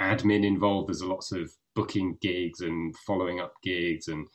admin 0.00 0.44
involved. 0.44 0.88
There's 0.88 1.00
a 1.00 1.06
lots 1.06 1.32
of 1.32 1.50
booking 1.74 2.16
gigs 2.20 2.60
and 2.60 2.94
following 3.06 3.40
up 3.40 3.54
gigs 3.62 4.08
and 4.08 4.26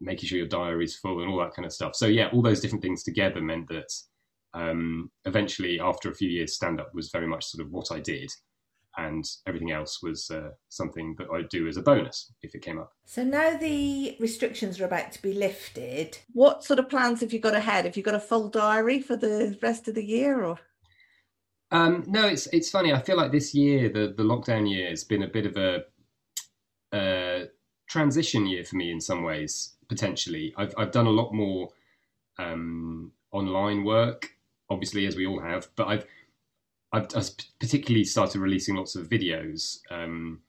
making 0.00 0.28
sure 0.28 0.38
your 0.38 0.48
diary 0.48 0.84
is 0.84 0.96
full 0.96 1.20
and 1.20 1.30
all 1.30 1.38
that 1.38 1.54
kind 1.54 1.66
of 1.66 1.72
stuff. 1.72 1.94
So 1.94 2.06
yeah, 2.06 2.28
all 2.32 2.42
those 2.42 2.60
different 2.60 2.82
things 2.82 3.02
together 3.02 3.40
meant 3.40 3.68
that 3.68 3.92
um, 4.54 5.10
eventually, 5.24 5.78
after 5.80 6.10
a 6.10 6.14
few 6.14 6.28
years, 6.28 6.54
stand 6.54 6.80
up 6.80 6.94
was 6.94 7.10
very 7.10 7.26
much 7.26 7.44
sort 7.44 7.64
of 7.64 7.70
what 7.70 7.92
I 7.92 8.00
did, 8.00 8.30
and 8.96 9.24
everything 9.46 9.72
else 9.72 10.02
was 10.02 10.30
uh, 10.30 10.50
something 10.70 11.14
that 11.18 11.28
I'd 11.32 11.50
do 11.50 11.68
as 11.68 11.76
a 11.76 11.82
bonus 11.82 12.32
if 12.42 12.54
it 12.54 12.62
came 12.62 12.78
up. 12.78 12.92
So 13.04 13.22
now 13.22 13.56
the 13.56 14.16
restrictions 14.18 14.80
are 14.80 14.86
about 14.86 15.12
to 15.12 15.22
be 15.22 15.34
lifted. 15.34 16.18
What 16.32 16.64
sort 16.64 16.78
of 16.78 16.88
plans 16.88 17.20
have 17.20 17.32
you 17.32 17.40
got 17.40 17.54
ahead? 17.54 17.84
Have 17.84 17.96
you 17.96 18.02
got 18.02 18.14
a 18.14 18.20
full 18.20 18.48
diary 18.48 19.00
for 19.00 19.16
the 19.16 19.58
rest 19.62 19.86
of 19.86 19.94
the 19.94 20.04
year, 20.04 20.42
or? 20.42 20.58
Um, 21.70 22.04
no, 22.06 22.26
it's 22.26 22.46
it's 22.48 22.70
funny. 22.70 22.92
I 22.92 23.00
feel 23.00 23.16
like 23.16 23.32
this 23.32 23.54
year, 23.54 23.88
the 23.88 24.14
the 24.16 24.22
lockdown 24.22 24.68
year, 24.70 24.88
has 24.88 25.04
been 25.04 25.22
a 25.22 25.28
bit 25.28 25.46
of 25.46 25.56
a, 25.56 25.84
transition 27.88 28.46
year 28.46 28.64
for 28.64 28.76
me 28.76 28.90
in 28.90 29.00
some 29.00 29.22
ways. 29.22 29.74
Potentially, 29.88 30.54
I've 30.56 30.74
I've 30.78 30.92
done 30.92 31.06
a 31.06 31.10
lot 31.10 31.32
more 31.32 31.70
um, 32.38 33.12
online 33.32 33.84
work, 33.84 34.30
obviously 34.70 35.06
as 35.06 35.16
we 35.16 35.26
all 35.26 35.40
have, 35.40 35.68
but 35.76 35.88
I've 35.88 36.06
I've, 36.92 37.08
I've 37.14 37.30
particularly 37.60 38.04
started 38.04 38.40
releasing 38.40 38.76
lots 38.76 38.96
of 38.96 39.08
videos, 39.08 39.80
um, 39.90 40.40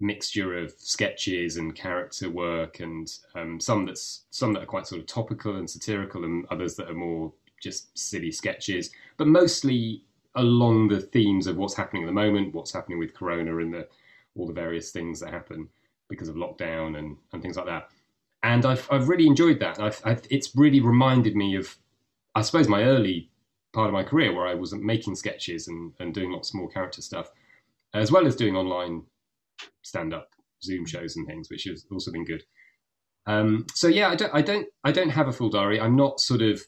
mixture 0.00 0.58
of 0.58 0.72
sketches 0.72 1.56
and 1.56 1.74
character 1.74 2.30
work, 2.30 2.80
and 2.80 3.08
um, 3.36 3.60
some 3.60 3.86
that's 3.86 4.24
some 4.30 4.52
that 4.54 4.62
are 4.64 4.66
quite 4.66 4.88
sort 4.88 5.00
of 5.00 5.06
topical 5.06 5.56
and 5.56 5.70
satirical, 5.70 6.24
and 6.24 6.46
others 6.50 6.74
that 6.76 6.90
are 6.90 6.94
more 6.94 7.32
just 7.60 7.96
silly 7.98 8.30
sketches, 8.32 8.90
but 9.16 9.26
mostly 9.26 10.04
along 10.34 10.88
the 10.88 11.00
themes 11.00 11.46
of 11.46 11.56
what's 11.56 11.74
happening 11.74 12.04
at 12.04 12.06
the 12.06 12.12
moment, 12.12 12.54
what's 12.54 12.72
happening 12.72 12.98
with 12.98 13.14
Corona 13.14 13.58
and 13.58 13.72
the, 13.72 13.88
all 14.36 14.46
the 14.46 14.52
various 14.52 14.90
things 14.90 15.20
that 15.20 15.30
happen 15.30 15.68
because 16.08 16.28
of 16.28 16.36
lockdown 16.36 16.98
and, 16.98 17.16
and 17.32 17.42
things 17.42 17.56
like 17.56 17.66
that. 17.66 17.88
And 18.42 18.64
I've, 18.64 18.86
I've 18.90 19.08
really 19.08 19.26
enjoyed 19.26 19.58
that. 19.60 19.80
I've, 19.80 20.00
I've, 20.04 20.22
it's 20.30 20.54
really 20.54 20.80
reminded 20.80 21.34
me 21.34 21.56
of, 21.56 21.76
I 22.34 22.42
suppose, 22.42 22.68
my 22.68 22.84
early 22.84 23.30
part 23.72 23.88
of 23.88 23.92
my 23.92 24.04
career 24.04 24.34
where 24.34 24.46
I 24.46 24.54
was 24.54 24.72
making 24.74 25.16
sketches 25.16 25.68
and, 25.68 25.92
and 25.98 26.14
doing 26.14 26.30
lots 26.30 26.54
more 26.54 26.70
character 26.70 27.02
stuff, 27.02 27.30
as 27.94 28.12
well 28.12 28.26
as 28.26 28.36
doing 28.36 28.56
online 28.56 29.02
stand 29.82 30.14
up 30.14 30.30
Zoom 30.62 30.86
shows 30.86 31.16
and 31.16 31.26
things, 31.26 31.50
which 31.50 31.64
has 31.64 31.84
also 31.90 32.12
been 32.12 32.24
good. 32.24 32.44
Um, 33.26 33.66
so 33.74 33.88
yeah, 33.88 34.08
I 34.08 34.14
don't, 34.14 34.34
I 34.34 34.42
don't, 34.42 34.68
I 34.84 34.92
don't 34.92 35.10
have 35.10 35.28
a 35.28 35.32
full 35.32 35.50
diary. 35.50 35.80
I'm 35.80 35.96
not 35.96 36.20
sort 36.20 36.42
of 36.42 36.62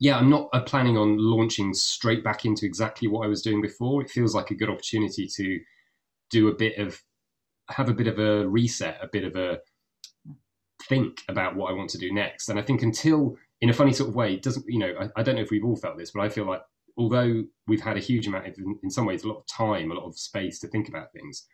yeah, 0.00 0.16
I'm 0.16 0.30
not 0.30 0.48
uh, 0.54 0.62
planning 0.62 0.96
on 0.96 1.18
launching 1.18 1.74
straight 1.74 2.24
back 2.24 2.46
into 2.46 2.64
exactly 2.64 3.06
what 3.06 3.24
I 3.24 3.28
was 3.28 3.42
doing 3.42 3.60
before. 3.60 4.00
It 4.00 4.10
feels 4.10 4.34
like 4.34 4.50
a 4.50 4.54
good 4.54 4.70
opportunity 4.70 5.28
to 5.36 5.60
do 6.30 6.48
a 6.48 6.54
bit 6.54 6.78
of 6.78 7.00
have 7.68 7.88
a 7.88 7.94
bit 7.94 8.08
of 8.08 8.18
a 8.18 8.48
reset, 8.48 8.98
a 9.00 9.06
bit 9.06 9.24
of 9.24 9.36
a 9.36 9.58
think 10.88 11.20
about 11.28 11.54
what 11.54 11.70
I 11.70 11.74
want 11.74 11.90
to 11.90 11.98
do 11.98 12.12
next. 12.12 12.48
And 12.48 12.58
I 12.58 12.62
think 12.62 12.82
until, 12.82 13.36
in 13.60 13.68
a 13.68 13.74
funny 13.74 13.92
sort 13.92 14.08
of 14.08 14.16
way, 14.16 14.34
it 14.34 14.42
doesn't 14.42 14.64
you 14.66 14.78
know? 14.78 14.94
I, 14.98 15.20
I 15.20 15.22
don't 15.22 15.36
know 15.36 15.42
if 15.42 15.50
we've 15.50 15.64
all 15.64 15.76
felt 15.76 15.98
this, 15.98 16.12
but 16.12 16.22
I 16.22 16.30
feel 16.30 16.46
like 16.46 16.62
although 16.96 17.44
we've 17.68 17.82
had 17.82 17.98
a 17.98 18.00
huge 18.00 18.26
amount 18.26 18.46
of, 18.46 18.54
in, 18.56 18.78
in 18.82 18.90
some 18.90 19.04
ways, 19.04 19.22
a 19.22 19.28
lot 19.28 19.38
of 19.38 19.46
time, 19.46 19.90
a 19.90 19.94
lot 19.94 20.06
of 20.06 20.18
space 20.18 20.58
to 20.60 20.68
think 20.68 20.88
about 20.88 21.12
things, 21.12 21.46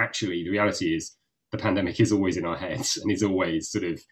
actually 0.00 0.42
the 0.42 0.50
reality 0.50 0.96
is 0.96 1.16
the 1.52 1.58
pandemic 1.58 2.00
is 2.00 2.10
always 2.10 2.36
in 2.36 2.44
our 2.44 2.56
heads 2.56 2.96
and 2.96 3.12
is 3.12 3.22
always 3.22 3.70
sort 3.70 3.84
of 3.84 4.02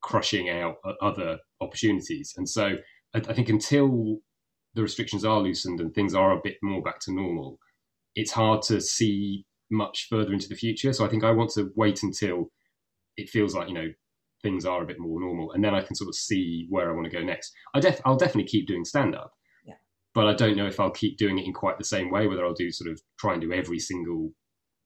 crushing 0.00 0.48
out 0.48 0.76
other 1.02 1.38
opportunities. 1.60 2.32
And 2.36 2.48
so 2.48 2.76
I, 3.14 3.18
I 3.18 3.34
think 3.34 3.48
until 3.48 4.18
the 4.74 4.82
restrictions 4.82 5.24
are 5.24 5.40
loosened 5.40 5.80
and 5.80 5.94
things 5.94 6.14
are 6.14 6.32
a 6.32 6.40
bit 6.42 6.56
more 6.62 6.82
back 6.82 7.00
to 7.00 7.12
normal, 7.12 7.58
it's 8.14 8.32
hard 8.32 8.62
to 8.62 8.80
see 8.80 9.44
much 9.70 10.06
further 10.08 10.32
into 10.32 10.48
the 10.48 10.54
future. 10.54 10.92
So 10.92 11.04
I 11.04 11.08
think 11.08 11.24
I 11.24 11.30
want 11.30 11.50
to 11.52 11.70
wait 11.76 12.02
until 12.02 12.50
it 13.16 13.28
feels 13.28 13.54
like 13.54 13.68
you 13.68 13.74
know 13.74 13.88
things 14.42 14.64
are 14.64 14.82
a 14.82 14.86
bit 14.86 14.98
more 14.98 15.20
normal, 15.20 15.52
and 15.52 15.62
then 15.62 15.74
I 15.74 15.82
can 15.82 15.94
sort 15.94 16.08
of 16.08 16.14
see 16.14 16.66
where 16.70 16.90
I 16.90 16.94
want 16.94 17.10
to 17.10 17.16
go 17.16 17.22
next. 17.22 17.52
I 17.74 17.80
def- 17.80 18.00
I'll 18.04 18.16
definitely 18.16 18.48
keep 18.48 18.66
doing 18.66 18.84
stand 18.84 19.14
up, 19.14 19.32
yeah. 19.66 19.74
but 20.14 20.26
I 20.26 20.34
don't 20.34 20.56
know 20.56 20.66
if 20.66 20.80
I'll 20.80 20.90
keep 20.90 21.18
doing 21.18 21.38
it 21.38 21.46
in 21.46 21.52
quite 21.52 21.78
the 21.78 21.84
same 21.84 22.10
way. 22.10 22.26
Whether 22.26 22.44
I'll 22.44 22.54
do 22.54 22.70
sort 22.70 22.90
of 22.90 23.00
try 23.18 23.32
and 23.32 23.42
do 23.42 23.52
every 23.52 23.78
single 23.78 24.32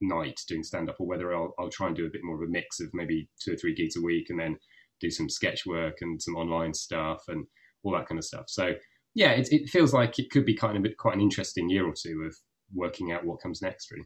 night 0.01 0.39
doing 0.47 0.63
stand 0.63 0.89
up, 0.89 0.97
or 0.99 1.07
whether 1.07 1.33
I'll, 1.33 1.53
I'll 1.57 1.69
try 1.69 1.87
and 1.87 1.95
do 1.95 2.05
a 2.05 2.11
bit 2.11 2.21
more 2.23 2.35
of 2.35 2.47
a 2.47 2.51
mix 2.51 2.79
of 2.79 2.89
maybe 2.93 3.29
two 3.43 3.53
or 3.53 3.57
three 3.57 3.73
gigs 3.73 3.95
a 3.95 4.01
week, 4.01 4.27
and 4.29 4.39
then 4.39 4.57
do 5.01 5.09
some 5.09 5.29
sketch 5.29 5.65
work 5.65 5.97
and 6.01 6.21
some 6.21 6.35
online 6.35 6.73
stuff 6.73 7.23
and 7.27 7.45
all 7.85 7.93
that 7.93 8.07
kind 8.07 8.19
of 8.19 8.25
stuff. 8.25 8.45
So 8.47 8.73
yeah, 9.13 9.31
it, 9.31 9.47
it 9.51 9.69
feels 9.69 9.93
like 9.93 10.19
it 10.19 10.29
could 10.29 10.45
be 10.45 10.55
kind 10.55 10.85
of 10.85 10.97
quite 10.97 11.15
an 11.15 11.21
interesting 11.21 11.69
year 11.69 11.87
or 11.87 11.93
two 11.93 12.23
of 12.25 12.35
working 12.73 13.11
out 13.11 13.25
what 13.25 13.41
comes 13.41 13.61
next, 13.61 13.91
really. 13.91 14.05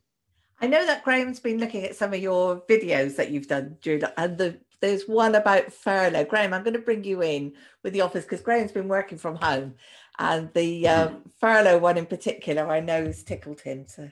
I 0.62 0.67
know 0.67 0.86
that 0.86 1.03
Graham's 1.03 1.39
been 1.39 1.59
looking 1.59 1.86
at 1.86 1.95
some 1.95 2.13
of 2.13 2.19
your 2.19 2.62
videos 2.69 3.15
that 3.15 3.31
you've 3.31 3.48
done, 3.48 3.77
Jude, 3.81 4.03
and 4.17 4.38
the, 4.38 4.59
there's 4.81 5.07
one 5.07 5.36
about 5.36 5.71
furlough. 5.71 6.25
Graham, 6.25 6.53
I'm 6.53 6.63
going 6.63 6.74
to 6.74 6.79
bring 6.79 7.03
you 7.03 7.24
in 7.24 7.53
with 7.83 7.93
the 7.93 8.01
office 8.01 8.25
because 8.25 8.41
Graham's 8.41 8.74
been 8.74 8.89
working 8.89 9.17
from 9.17 9.36
home, 9.38 9.75
and 10.19 10.51
the 10.53 10.83
mm-hmm. 10.83 11.15
um, 11.15 11.31
furlough 11.39 11.77
one 11.77 11.98
in 11.98 12.05
particular, 12.05 12.69
I 12.69 12.81
know 12.81 13.05
has 13.05 13.24
tickled 13.24 13.62
him. 13.62 13.86
So 13.88 14.09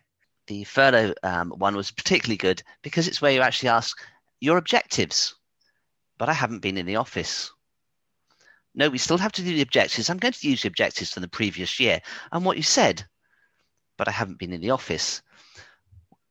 the 0.47 0.63
furlough 0.63 1.13
um, 1.23 1.51
one 1.51 1.75
was 1.75 1.91
particularly 1.91 2.37
good 2.37 2.63
because 2.81 3.07
it's 3.07 3.21
where 3.21 3.33
you 3.33 3.41
actually 3.41 3.69
ask 3.69 3.97
your 4.39 4.57
objectives. 4.57 5.35
But 6.17 6.29
I 6.29 6.33
haven't 6.33 6.59
been 6.59 6.77
in 6.77 6.85
the 6.85 6.95
office. 6.95 7.51
No, 8.77 8.89
we 8.89 8.99
still 8.99 9.17
have 9.17 9.31
to 9.33 9.41
do 9.41 9.55
the 9.55 9.63
objectives. 9.63 10.07
I'm 10.07 10.19
going 10.19 10.33
to 10.33 10.47
use 10.47 10.61
the 10.61 10.67
objectives 10.67 11.11
from 11.11 11.21
the 11.21 11.27
previous 11.27 11.79
year 11.79 11.99
and 12.31 12.45
what 12.45 12.57
you 12.57 12.63
said, 12.63 13.03
but 13.97 14.07
I 14.07 14.11
haven't 14.11 14.37
been 14.37 14.53
in 14.53 14.61
the 14.61 14.69
office. 14.69 15.23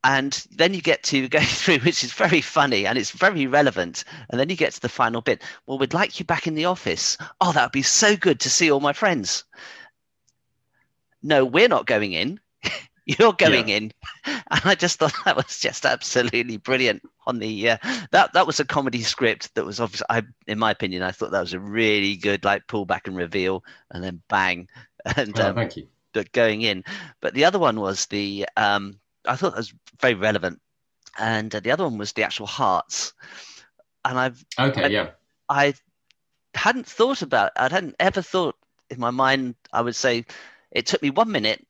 And 0.05 0.33
then 0.53 0.73
you 0.73 0.81
get 0.81 1.03
to 1.05 1.29
go 1.37 1.41
through 1.41 1.81
which 1.81 2.05
is 2.05 2.13
very 2.13 2.41
funny 2.41 2.87
and 2.87 2.97
it's 2.97 3.11
very 3.11 3.49
relevant. 3.49 4.05
And 4.31 4.39
then 4.39 4.49
you 4.49 4.55
get 4.55 4.73
to 4.75 4.81
the 4.81 4.89
final 4.89 5.21
bit. 5.23 5.43
Well 5.67 5.77
we'd 5.77 5.93
like 5.93 6.21
you 6.21 6.25
back 6.25 6.47
in 6.47 6.55
the 6.55 6.67
office. 6.67 7.19
Oh 7.41 7.51
that 7.51 7.65
would 7.65 7.73
be 7.73 7.83
so 7.83 8.17
good 8.17 8.39
to 8.41 8.51
see 8.51 8.71
all 8.71 8.81
my 8.81 8.93
friends. 8.93 9.45
No 11.25 11.45
we're 11.45 11.67
not 11.69 11.87
going 11.87 12.13
in. 12.13 12.39
You're 13.07 13.33
going 13.33 13.69
yeah. 13.69 13.77
in. 13.77 13.93
And 14.49 14.61
i 14.65 14.77
just 14.77 15.01
thought 15.01 15.15
that 15.25 15.37
was 15.37 15.59
just 15.59 15.85
absolutely 15.85 16.59
brilliant 16.59 17.03
on 17.27 17.39
the 17.39 17.71
uh, 17.71 17.77
that 18.13 18.33
that 18.33 18.47
was 18.47 18.61
a 18.61 18.65
comedy 18.65 19.03
script 19.03 19.55
that 19.55 19.65
was 19.65 19.81
obviously 19.81 20.07
I, 20.09 20.23
in 20.47 20.59
my 20.59 20.71
opinion 20.71 21.03
i 21.03 21.11
thought 21.11 21.33
that 21.33 21.41
was 21.41 21.55
a 21.55 21.61
really 21.61 22.17
good 22.17 22.45
like 22.45 22.67
pull 22.69 22.87
back 22.87 23.09
and 23.09 23.17
reveal 23.17 23.65
and 23.91 24.03
then 24.03 24.23
bang 24.29 24.69
and 25.17 25.39
oh, 25.41 25.49
um, 25.49 25.55
thank 25.57 25.77
you 25.77 25.89
going 26.33 26.63
in 26.63 26.83
but 27.21 27.35
the 27.35 27.45
other 27.45 27.59
one 27.59 27.79
was 27.79 28.07
the 28.07 28.47
um 28.57 28.99
I 29.27 29.37
thought 29.37 29.53
that 29.53 29.59
was 29.59 29.75
very 30.01 30.15
relevant. 30.15 30.61
And 31.19 31.55
uh, 31.55 31.61
the 31.61 31.71
other 31.71 31.85
one 31.85 31.99
was 31.99 32.13
the 32.13 32.23
actual 32.23 32.47
hearts. 32.47 33.15
And 34.05 34.19
I've 34.19 34.45
okay, 34.59 34.85
I, 34.85 34.87
yeah. 34.89 35.11
I 35.49 35.75
hadn't 36.55 36.87
thought 36.87 37.23
about. 37.23 37.53
I 37.57 37.69
hadn't 37.69 37.97
ever 37.99 38.23
thought 38.23 38.57
in 38.91 39.01
my 39.01 39.11
mind. 39.11 39.57
I 39.73 39.83
would 39.83 39.97
say 39.97 40.25
it 40.71 40.87
took 40.87 41.03
me 41.03 41.11
one 41.11 41.31
minute, 41.31 41.67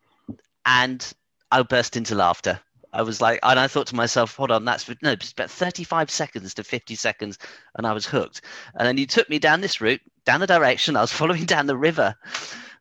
and 0.65 1.07
I 1.51 1.63
burst 1.63 1.97
into 1.97 2.15
laughter. 2.15 2.61
I 2.97 3.03
was 3.03 3.21
like, 3.21 3.41
and 3.43 3.61
I 3.61 3.69
thought 3.69 3.87
to 3.89 3.95
myself, 3.95 4.37
hold 4.37 4.51
on, 4.51 4.65
that's 4.65 4.89
no, 5.03 5.13
it's 5.13 5.33
about 5.33 5.51
35 5.51 6.11
seconds 6.11 6.55
to 6.55 6.65
50 6.65 6.95
seconds, 6.95 7.39
and 7.77 7.87
I 7.87 7.93
was 7.93 8.07
hooked. 8.07 8.41
And 8.75 8.89
then 8.89 8.97
you 8.97 9.07
took 9.07 9.29
me 9.29 9.39
down 9.39 9.61
this 9.61 9.83
route, 9.83 10.01
down 10.25 10.41
the 10.41 10.47
direction. 10.47 10.97
I 10.97 11.03
was 11.03 11.13
following 11.21 11.45
down 11.45 11.67
the 11.67 11.77
river. 11.77 12.15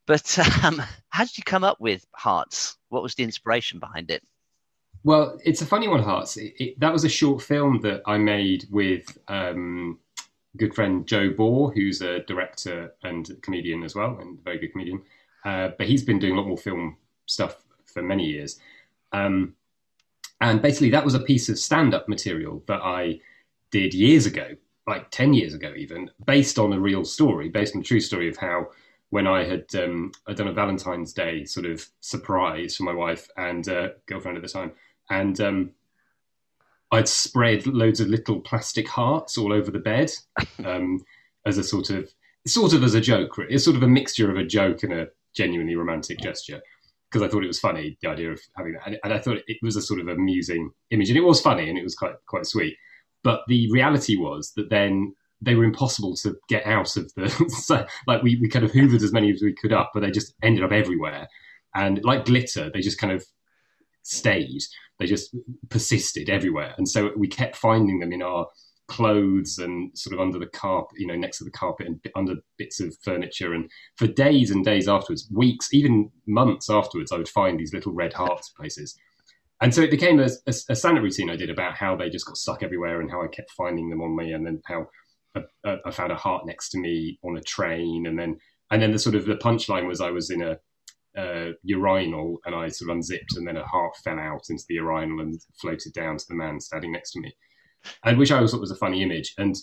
But 0.06 0.40
um, 0.64 0.82
how 1.10 1.26
did 1.26 1.38
you 1.38 1.44
come 1.44 1.66
up 1.66 1.82
with 1.82 2.06
Hearts? 2.16 2.78
What 2.88 3.04
was 3.04 3.16
the 3.16 3.26
inspiration 3.26 3.80
behind 3.80 4.10
it? 4.10 4.24
Well, 5.04 5.38
it's 5.44 5.62
a 5.62 5.66
funny 5.66 5.90
one, 5.90 6.02
Hearts. 6.02 6.38
It, 6.38 6.54
it, 6.60 6.80
that 6.80 6.94
was 6.94 7.04
a 7.04 7.10
short 7.10 7.42
film 7.42 7.82
that 7.82 8.02
I 8.06 8.18
made 8.18 8.68
with 8.72 9.18
um, 9.28 10.00
good 10.56 10.74
friend 10.74 11.06
Joe 11.06 11.32
Bor, 11.32 11.74
who's 11.74 12.02
a 12.02 12.20
director 12.22 12.94
and 13.04 13.30
comedian 13.42 13.84
as 13.84 13.96
well, 13.96 14.18
and 14.22 14.40
a 14.40 14.42
very 14.44 14.60
good 14.60 14.72
comedian. 14.72 15.02
Uh, 15.44 15.72
but 15.78 15.88
he's 15.88 16.04
been 16.04 16.20
doing 16.20 16.36
a 16.36 16.38
lot 16.38 16.48
more 16.48 16.58
film 16.58 16.96
stuff 17.26 17.58
for 17.84 18.02
many 18.02 18.24
years. 18.24 18.60
Um, 19.12 19.56
and 20.46 20.62
basically, 20.62 20.92
that 20.92 21.04
was 21.04 21.16
a 21.16 21.20
piece 21.20 21.50
of 21.50 21.58
stand 21.58 21.94
up 21.96 22.08
material 22.08 22.64
that 22.68 22.82
I 22.82 23.20
did 23.72 23.96
years 23.96 24.28
ago, 24.28 24.56
like 24.86 25.10
10 25.10 25.34
years 25.34 25.56
ago, 25.56 25.74
even, 25.76 26.12
based 26.24 26.60
on 26.60 26.72
a 26.72 26.80
real 26.80 27.04
story, 27.04 27.50
based 27.50 27.76
on 27.76 27.82
a 27.82 27.84
true 27.84 28.00
story 28.00 28.30
of 28.30 28.38
how 28.38 28.68
when 29.10 29.26
I 29.26 29.44
had 29.44 29.74
um, 29.76 30.12
I'd 30.28 30.36
done 30.36 30.48
a 30.48 30.54
Valentine's 30.54 31.14
Day 31.14 31.46
sort 31.46 31.66
of 31.66 31.88
surprise 32.00 32.76
for 32.76 32.84
my 32.84 32.94
wife 32.94 33.28
and 33.38 33.68
uh, 33.68 33.90
girlfriend 34.06 34.38
at 34.38 34.44
the 34.44 34.50
time, 34.50 34.72
and 35.10 35.40
um, 35.42 35.72
I'd 36.92 37.08
spread 37.08 37.66
loads 37.66 38.00
of 38.00 38.10
little 38.10 38.40
plastic 38.40 38.88
hearts 38.88 39.40
all 39.40 39.52
over 39.52 39.72
the 39.72 39.80
bed 39.80 40.12
um, 40.66 41.04
as 41.48 41.58
a 41.58 41.64
sort 41.64 41.90
of 41.90 42.14
sort 42.46 42.74
of 42.74 42.84
as 42.84 42.94
a 42.94 43.02
joke. 43.02 43.36
It's 43.50 43.64
sort 43.64 43.78
of 43.78 43.84
a 43.84 43.88
mixture 43.88 44.30
of 44.30 44.38
a 44.38 44.46
joke 44.46 44.84
and 44.84 44.94
a 44.94 45.08
genuinely 45.34 45.76
romantic 45.76 46.20
gesture 46.20 46.62
because 47.16 47.26
I 47.26 47.32
thought 47.32 47.46
it 47.46 47.48
was 47.48 47.60
funny 47.60 47.98
the 48.02 48.10
idea 48.10 48.30
of 48.30 48.42
having 48.58 48.74
that, 48.74 48.86
and, 48.86 48.98
and 49.02 49.14
I 49.14 49.20
thought 49.20 49.38
it 49.48 49.58
was 49.62 49.78
a 49.78 49.82
sort 49.82 50.02
of 50.02 50.10
amusing 50.10 50.72
image, 50.92 51.08
and 51.08 51.18
it 51.18 51.22
was 51.22 51.40
funny 51.40 51.70
and 51.70 51.78
it 51.78 51.84
was 51.84 51.96
quite 51.96 52.16
quite 52.26 52.46
sweet. 52.46 52.76
But 53.24 53.44
the 53.48 53.72
reality 53.72 54.18
was 54.18 54.52
that 54.58 54.70
then 54.70 55.16
they 55.42 55.56
were 55.56 55.64
impossible 55.64 56.18
to 56.18 56.36
get 56.50 56.66
out 56.66 56.98
of 56.98 57.14
the 57.16 57.30
so, 57.64 57.86
like 58.06 58.22
we, 58.22 58.38
we 58.42 58.50
kind 58.50 58.66
of 58.66 58.74
hoovered 58.74 59.02
as 59.02 59.14
many 59.14 59.32
as 59.32 59.42
we 59.42 59.54
could 59.54 59.72
up, 59.72 59.92
but 59.94 60.02
they 60.02 60.12
just 60.12 60.34
ended 60.44 60.66
up 60.66 60.74
everywhere. 60.74 61.30
And 61.74 62.04
like 62.04 62.26
glitter, 62.26 62.70
they 62.70 62.82
just 62.82 63.00
kind 63.00 63.14
of 63.14 63.26
stayed. 64.02 64.64
They 65.00 65.06
just 65.06 65.34
persisted 65.70 66.30
everywhere, 66.30 66.76
and 66.78 66.90
so 66.90 67.12
we 67.16 67.30
kept 67.30 67.56
finding 67.56 68.00
them 68.00 68.12
in 68.12 68.22
our 68.22 68.48
clothes 68.88 69.58
and 69.58 69.98
sort 69.98 70.14
of 70.14 70.20
under 70.20 70.40
the 70.40 70.48
carpet, 70.48 71.00
you 71.00 71.08
know, 71.08 71.16
next 71.16 71.40
to 71.40 71.44
the 71.44 71.52
carpet 71.52 71.88
and 71.88 72.00
under 72.16 72.36
bits 72.58 72.80
of 72.80 72.96
furniture. 73.04 73.54
And 73.54 73.70
for 73.98 74.08
days 74.08 74.52
and 74.52 74.64
days 74.64 74.88
afterwards, 74.88 75.28
weeks, 75.32 75.74
even 75.74 76.12
months 76.28 76.70
afterwards, 76.70 77.12
I 77.12 77.18
would 77.18 77.30
find 77.30 77.60
these 77.60 77.74
little 77.74 77.94
red 77.94 78.14
hearts 78.14 78.50
places. 78.50 78.98
And 79.62 79.74
so 79.74 79.82
it 79.82 79.92
became 79.92 80.20
a, 80.20 80.30
a, 80.48 80.54
a 80.70 80.76
Santa 80.76 81.02
routine 81.02 81.30
I 81.30 81.36
did 81.36 81.50
about 81.50 81.76
how 81.76 81.96
they 81.96 82.10
just 82.10 82.26
got 82.26 82.38
stuck 82.38 82.62
everywhere 82.62 83.02
and 83.02 83.10
how 83.10 83.24
I 83.24 83.28
kept 83.28 83.52
finding 83.52 83.90
them 83.90 84.02
on 84.02 84.16
me, 84.16 84.34
and 84.34 84.46
then 84.46 84.62
how 84.66 84.88
I, 85.36 85.78
I 85.86 85.92
found 85.92 86.12
a 86.12 86.16
heart 86.16 86.46
next 86.46 86.70
to 86.70 86.80
me 86.80 87.18
on 87.24 87.38
a 87.38 87.42
train, 87.42 88.06
and 88.08 88.20
then 88.20 88.38
and 88.72 88.82
then 88.82 88.92
the 88.92 89.00
sort 89.00 89.16
of 89.16 89.26
the 89.26 89.36
punchline 89.36 89.88
was 89.88 90.02
I 90.02 90.12
was 90.12 90.30
in 90.30 90.42
a 90.42 90.58
uh, 91.18 91.52
urinal 91.64 92.40
and 92.46 92.54
I 92.54 92.68
sort 92.68 92.90
of 92.90 92.98
unzipped 92.98 93.38
and 93.38 93.48
then 93.48 93.58
a 93.58 93.64
heart 93.64 93.96
fell 94.04 94.20
out 94.20 94.42
into 94.50 94.64
the 94.68 94.76
urinal 94.76 95.22
and 95.22 95.40
floated 95.62 95.94
down 95.94 96.18
to 96.18 96.26
the 96.28 96.36
man 96.36 96.60
standing 96.60 96.92
next 96.92 97.12
to 97.12 97.22
me, 97.22 97.34
and 98.04 98.18
which 98.18 98.32
I 98.32 98.38
always 98.38 98.52
thought 98.52 98.62
was 98.62 98.72
a 98.72 98.76
funny 98.76 99.02
image. 99.04 99.34
And 99.38 99.56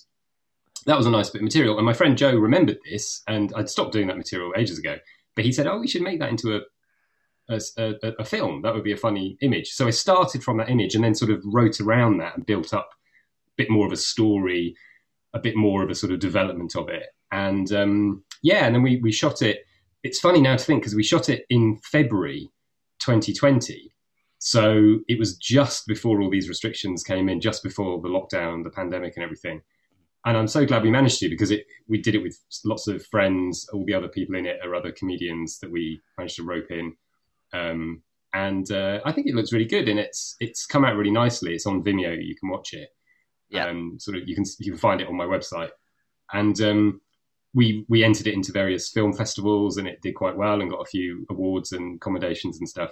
that 0.86 0.96
was 0.96 1.06
a 1.06 1.10
nice 1.10 1.30
bit 1.30 1.40
of 1.40 1.44
material. 1.44 1.76
And 1.76 1.86
my 1.86 1.92
friend 1.92 2.16
Joe 2.16 2.34
remembered 2.34 2.78
this, 2.84 3.22
and 3.28 3.52
I'd 3.54 3.68
stopped 3.68 3.92
doing 3.92 4.08
that 4.08 4.16
material 4.16 4.52
ages 4.56 4.78
ago. 4.78 4.96
But 5.34 5.44
he 5.44 5.52
said, 5.52 5.66
"Oh, 5.66 5.78
we 5.78 5.88
should 5.88 6.02
make 6.02 6.20
that 6.20 6.30
into 6.30 6.56
a 6.56 6.60
a, 7.48 7.60
a, 7.78 8.12
a, 8.20 8.24
film. 8.24 8.62
That 8.62 8.74
would 8.74 8.84
be 8.84 8.92
a 8.92 8.96
funny 8.96 9.36
image." 9.40 9.70
So 9.70 9.86
I 9.86 9.90
started 9.90 10.42
from 10.42 10.58
that 10.58 10.70
image 10.70 10.94
and 10.94 11.04
then 11.04 11.14
sort 11.14 11.30
of 11.30 11.42
wrote 11.44 11.80
around 11.80 12.18
that 12.18 12.36
and 12.36 12.46
built 12.46 12.74
up 12.74 12.90
a 13.48 13.52
bit 13.56 13.70
more 13.70 13.86
of 13.86 13.92
a 13.92 13.96
story, 13.96 14.74
a 15.34 15.38
bit 15.38 15.56
more 15.56 15.82
of 15.82 15.90
a 15.90 15.94
sort 15.94 16.12
of 16.12 16.18
development 16.18 16.76
of 16.76 16.88
it. 16.88 17.06
And 17.30 17.72
um, 17.72 18.24
yeah, 18.42 18.66
and 18.66 18.74
then 18.74 18.82
we 18.82 19.00
we 19.02 19.12
shot 19.12 19.40
it 19.42 19.64
it's 20.02 20.18
funny 20.18 20.40
now 20.40 20.56
to 20.56 20.64
think 20.64 20.82
because 20.82 20.94
we 20.94 21.04
shot 21.04 21.28
it 21.28 21.44
in 21.48 21.78
February 21.84 22.50
2020. 23.00 23.91
So 24.44 24.98
it 25.06 25.20
was 25.20 25.36
just 25.36 25.86
before 25.86 26.20
all 26.20 26.28
these 26.28 26.48
restrictions 26.48 27.04
came 27.04 27.28
in, 27.28 27.40
just 27.40 27.62
before 27.62 28.00
the 28.00 28.08
lockdown, 28.08 28.64
the 28.64 28.70
pandemic, 28.70 29.12
and 29.14 29.22
everything. 29.22 29.62
And 30.24 30.36
I'm 30.36 30.48
so 30.48 30.66
glad 30.66 30.82
we 30.82 30.90
managed 30.90 31.20
to 31.20 31.28
because 31.28 31.52
it, 31.52 31.64
we 31.86 32.02
did 32.02 32.16
it 32.16 32.24
with 32.24 32.36
lots 32.64 32.88
of 32.88 33.06
friends. 33.06 33.68
All 33.72 33.84
the 33.86 33.94
other 33.94 34.08
people 34.08 34.34
in 34.34 34.46
it 34.46 34.58
are 34.64 34.74
other 34.74 34.90
comedians 34.90 35.60
that 35.60 35.70
we 35.70 36.00
managed 36.18 36.34
to 36.36 36.42
rope 36.42 36.72
in. 36.72 36.92
Um, 37.52 38.02
and 38.34 38.68
uh, 38.72 38.98
I 39.04 39.12
think 39.12 39.28
it 39.28 39.36
looks 39.36 39.52
really 39.52 39.64
good, 39.64 39.88
and 39.88 40.00
it's 40.00 40.34
it's 40.40 40.66
come 40.66 40.84
out 40.84 40.96
really 40.96 41.12
nicely. 41.12 41.54
It's 41.54 41.66
on 41.66 41.84
Vimeo; 41.84 42.12
you 42.20 42.34
can 42.34 42.48
watch 42.48 42.72
it. 42.72 42.88
Yeah, 43.48 43.68
um, 43.68 43.96
sort 44.00 44.16
of 44.16 44.28
you 44.28 44.34
can 44.34 44.44
you 44.58 44.72
can 44.72 44.80
find 44.80 45.00
it 45.00 45.06
on 45.06 45.16
my 45.16 45.26
website, 45.26 45.70
and 46.32 46.60
um, 46.62 47.00
we 47.54 47.86
we 47.88 48.02
entered 48.02 48.26
it 48.26 48.34
into 48.34 48.50
various 48.50 48.90
film 48.90 49.12
festivals 49.12 49.76
and 49.76 49.86
it 49.86 50.00
did 50.02 50.16
quite 50.16 50.36
well 50.36 50.60
and 50.60 50.70
got 50.70 50.80
a 50.80 50.86
few 50.86 51.26
awards 51.30 51.70
and 51.70 52.00
commendations 52.00 52.58
and 52.58 52.68
stuff. 52.68 52.90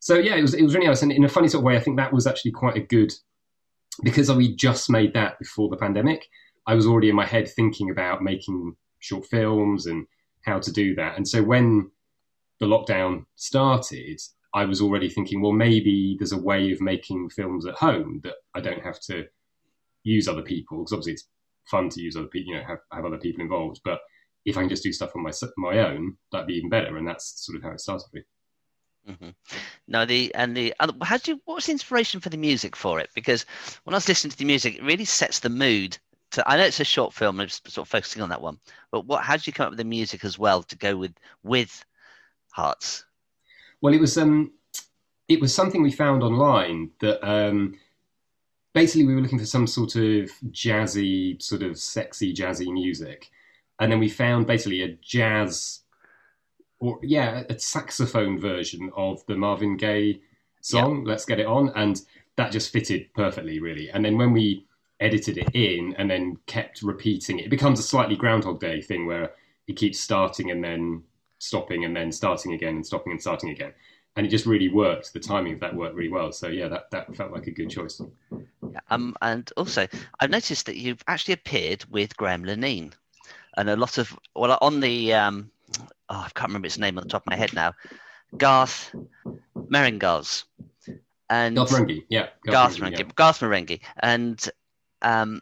So 0.00 0.14
yeah, 0.14 0.36
it 0.36 0.42
was 0.42 0.54
it 0.54 0.62
was 0.62 0.74
really 0.74 0.86
nice 0.86 1.02
and 1.02 1.12
in 1.12 1.24
a 1.24 1.28
funny 1.28 1.48
sort 1.48 1.62
of 1.62 1.64
way. 1.64 1.76
I 1.76 1.80
think 1.80 1.96
that 1.96 2.12
was 2.12 2.26
actually 2.26 2.52
quite 2.52 2.76
a 2.76 2.80
good 2.80 3.12
because 4.02 4.30
we 4.30 4.54
just 4.54 4.90
made 4.90 5.14
that 5.14 5.38
before 5.38 5.68
the 5.68 5.76
pandemic, 5.76 6.26
I 6.66 6.74
was 6.74 6.86
already 6.86 7.08
in 7.08 7.16
my 7.16 7.26
head 7.26 7.48
thinking 7.48 7.90
about 7.90 8.22
making 8.22 8.76
short 8.98 9.26
films 9.26 9.86
and 9.86 10.06
how 10.44 10.58
to 10.58 10.72
do 10.72 10.94
that. 10.96 11.16
And 11.16 11.26
so 11.26 11.42
when 11.42 11.90
the 12.60 12.66
lockdown 12.66 13.24
started, 13.36 14.20
I 14.54 14.64
was 14.64 14.80
already 14.80 15.08
thinking, 15.08 15.40
well, 15.40 15.52
maybe 15.52 16.16
there's 16.18 16.32
a 16.32 16.38
way 16.38 16.72
of 16.72 16.80
making 16.80 17.30
films 17.30 17.66
at 17.66 17.74
home 17.74 18.20
that 18.24 18.34
I 18.54 18.60
don't 18.60 18.82
have 18.82 19.00
to 19.02 19.26
use 20.02 20.28
other 20.28 20.42
people 20.42 20.78
because 20.78 20.92
obviously 20.92 21.14
it's 21.14 21.28
fun 21.70 21.88
to 21.90 22.00
use 22.00 22.16
other 22.16 22.28
people, 22.28 22.52
you 22.52 22.58
know, 22.58 22.66
have, 22.66 22.78
have 22.92 23.04
other 23.04 23.18
people 23.18 23.42
involved. 23.42 23.80
But 23.84 24.00
if 24.44 24.56
I 24.56 24.60
can 24.60 24.68
just 24.68 24.82
do 24.82 24.92
stuff 24.92 25.12
on 25.16 25.22
my 25.22 25.32
my 25.56 25.78
own, 25.78 26.16
that'd 26.32 26.46
be 26.46 26.54
even 26.54 26.70
better. 26.70 26.96
And 26.96 27.06
that's 27.06 27.44
sort 27.44 27.56
of 27.56 27.62
how 27.62 27.72
it 27.72 27.80
started. 27.80 28.06
With. 28.12 28.24
Mm-hmm. 29.08 29.28
No, 29.88 30.04
the 30.04 30.34
and 30.34 30.56
the 30.56 30.74
how 31.02 31.16
do 31.18 31.32
you, 31.32 31.40
what 31.44 31.56
was 31.56 31.66
the 31.66 31.72
inspiration 31.72 32.20
for 32.20 32.28
the 32.28 32.36
music 32.36 32.74
for 32.74 32.98
it? 32.98 33.10
Because 33.14 33.46
when 33.84 33.94
I 33.94 33.98
was 33.98 34.08
listening 34.08 34.32
to 34.32 34.38
the 34.38 34.44
music, 34.44 34.76
it 34.76 34.82
really 34.82 35.04
sets 35.04 35.38
the 35.40 35.48
mood. 35.48 35.96
To 36.32 36.48
I 36.48 36.56
know 36.56 36.64
it's 36.64 36.80
a 36.80 36.84
short 36.84 37.14
film, 37.14 37.40
I'm 37.40 37.46
just 37.46 37.70
sort 37.70 37.86
of 37.86 37.90
focusing 37.90 38.22
on 38.22 38.30
that 38.30 38.42
one. 38.42 38.58
But 38.90 39.06
what 39.06 39.22
how 39.22 39.36
did 39.36 39.46
you 39.46 39.52
come 39.52 39.66
up 39.66 39.70
with 39.70 39.78
the 39.78 39.84
music 39.84 40.24
as 40.24 40.38
well 40.38 40.62
to 40.64 40.76
go 40.76 40.96
with 40.96 41.14
with 41.44 41.84
Hearts? 42.50 43.04
Well, 43.80 43.94
it 43.94 44.00
was 44.00 44.18
um, 44.18 44.52
it 45.28 45.40
was 45.40 45.54
something 45.54 45.82
we 45.82 45.92
found 45.92 46.22
online 46.22 46.90
that 47.00 47.24
um, 47.24 47.78
basically 48.74 49.06
we 49.06 49.14
were 49.14 49.20
looking 49.20 49.38
for 49.38 49.46
some 49.46 49.66
sort 49.66 49.94
of 49.94 50.30
jazzy, 50.50 51.40
sort 51.40 51.62
of 51.62 51.78
sexy 51.78 52.34
jazzy 52.34 52.72
music, 52.72 53.30
and 53.78 53.92
then 53.92 54.00
we 54.00 54.08
found 54.08 54.48
basically 54.48 54.82
a 54.82 54.96
jazz 55.00 55.80
or 56.80 56.98
yeah, 57.02 57.44
a 57.48 57.58
saxophone 57.58 58.38
version 58.38 58.90
of 58.96 59.24
the 59.26 59.36
Marvin 59.36 59.76
Gaye 59.76 60.20
song, 60.60 60.98
yep. 60.98 61.06
Let's 61.06 61.24
Get 61.24 61.40
It 61.40 61.46
On. 61.46 61.72
And 61.74 62.00
that 62.36 62.52
just 62.52 62.70
fitted 62.70 63.12
perfectly, 63.14 63.60
really. 63.60 63.90
And 63.90 64.04
then 64.04 64.18
when 64.18 64.32
we 64.32 64.66
edited 65.00 65.38
it 65.38 65.54
in 65.54 65.94
and 65.98 66.10
then 66.10 66.38
kept 66.46 66.82
repeating 66.82 67.38
it, 67.38 67.46
it 67.46 67.50
becomes 67.50 67.78
a 67.78 67.82
slightly 67.82 68.16
Groundhog 68.16 68.60
Day 68.60 68.80
thing 68.80 69.06
where 69.06 69.32
it 69.68 69.76
keeps 69.76 70.00
starting 70.00 70.50
and 70.50 70.62
then 70.62 71.02
stopping 71.38 71.84
and 71.84 71.94
then 71.94 72.12
starting 72.12 72.52
again 72.52 72.76
and 72.76 72.86
stopping 72.86 73.12
and 73.12 73.20
starting 73.20 73.50
again. 73.50 73.72
And 74.16 74.26
it 74.26 74.30
just 74.30 74.46
really 74.46 74.70
worked. 74.70 75.12
The 75.12 75.20
timing 75.20 75.52
of 75.52 75.60
that 75.60 75.74
worked 75.74 75.94
really 75.94 76.10
well. 76.10 76.32
So 76.32 76.48
yeah, 76.48 76.68
that, 76.68 76.90
that 76.90 77.14
felt 77.14 77.32
like 77.32 77.46
a 77.46 77.50
good 77.50 77.68
choice. 77.68 78.00
Um, 78.90 79.14
and 79.20 79.50
also, 79.56 79.86
I've 80.20 80.30
noticed 80.30 80.66
that 80.66 80.76
you've 80.76 81.04
actually 81.06 81.34
appeared 81.34 81.84
with 81.90 82.16
Graham 82.16 82.44
Linehan, 82.44 82.92
and 83.58 83.70
a 83.70 83.76
lot 83.76 83.98
of 83.98 84.18
well 84.34 84.56
on 84.60 84.80
the 84.80 85.12
um, 85.12 85.50
oh, 86.08 86.24
I 86.26 86.30
can't 86.34 86.48
remember 86.48 86.66
its 86.66 86.78
name 86.78 86.98
on 86.98 87.04
the 87.04 87.10
top 87.10 87.22
of 87.22 87.30
my 87.30 87.36
head 87.36 87.52
now. 87.52 87.74
Garth 88.36 88.94
Marenghi's. 89.56 90.44
And 91.28 91.56
Garth 91.56 91.70
Marenghi, 91.70 92.04
yeah. 92.08 92.28
Garth, 92.44 92.78
Garth 92.78 92.78
Marenghi, 92.78 92.98
yeah. 92.98 93.10
Garth 93.14 93.40
Marenghi. 93.40 93.80
And 94.00 94.50
um, 95.02 95.40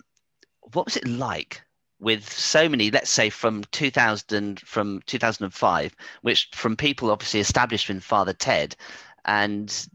what 0.73 0.87
was 0.87 0.97
it 0.97 1.07
like 1.07 1.63
with 2.01 2.31
so 2.31 2.69
many, 2.69 2.91
let's 2.91 3.11
say 3.11 3.31
from 3.31 3.65
2000, 3.73 4.61
from 4.61 5.03
2005, 5.07 5.95
which 6.23 6.49
from 6.55 6.77
people 6.77 7.11
obviously 7.11 7.41
established 7.41 7.91
in 7.91 8.01
Father 8.01 8.33
Ted, 8.33 8.77
and 9.25 9.89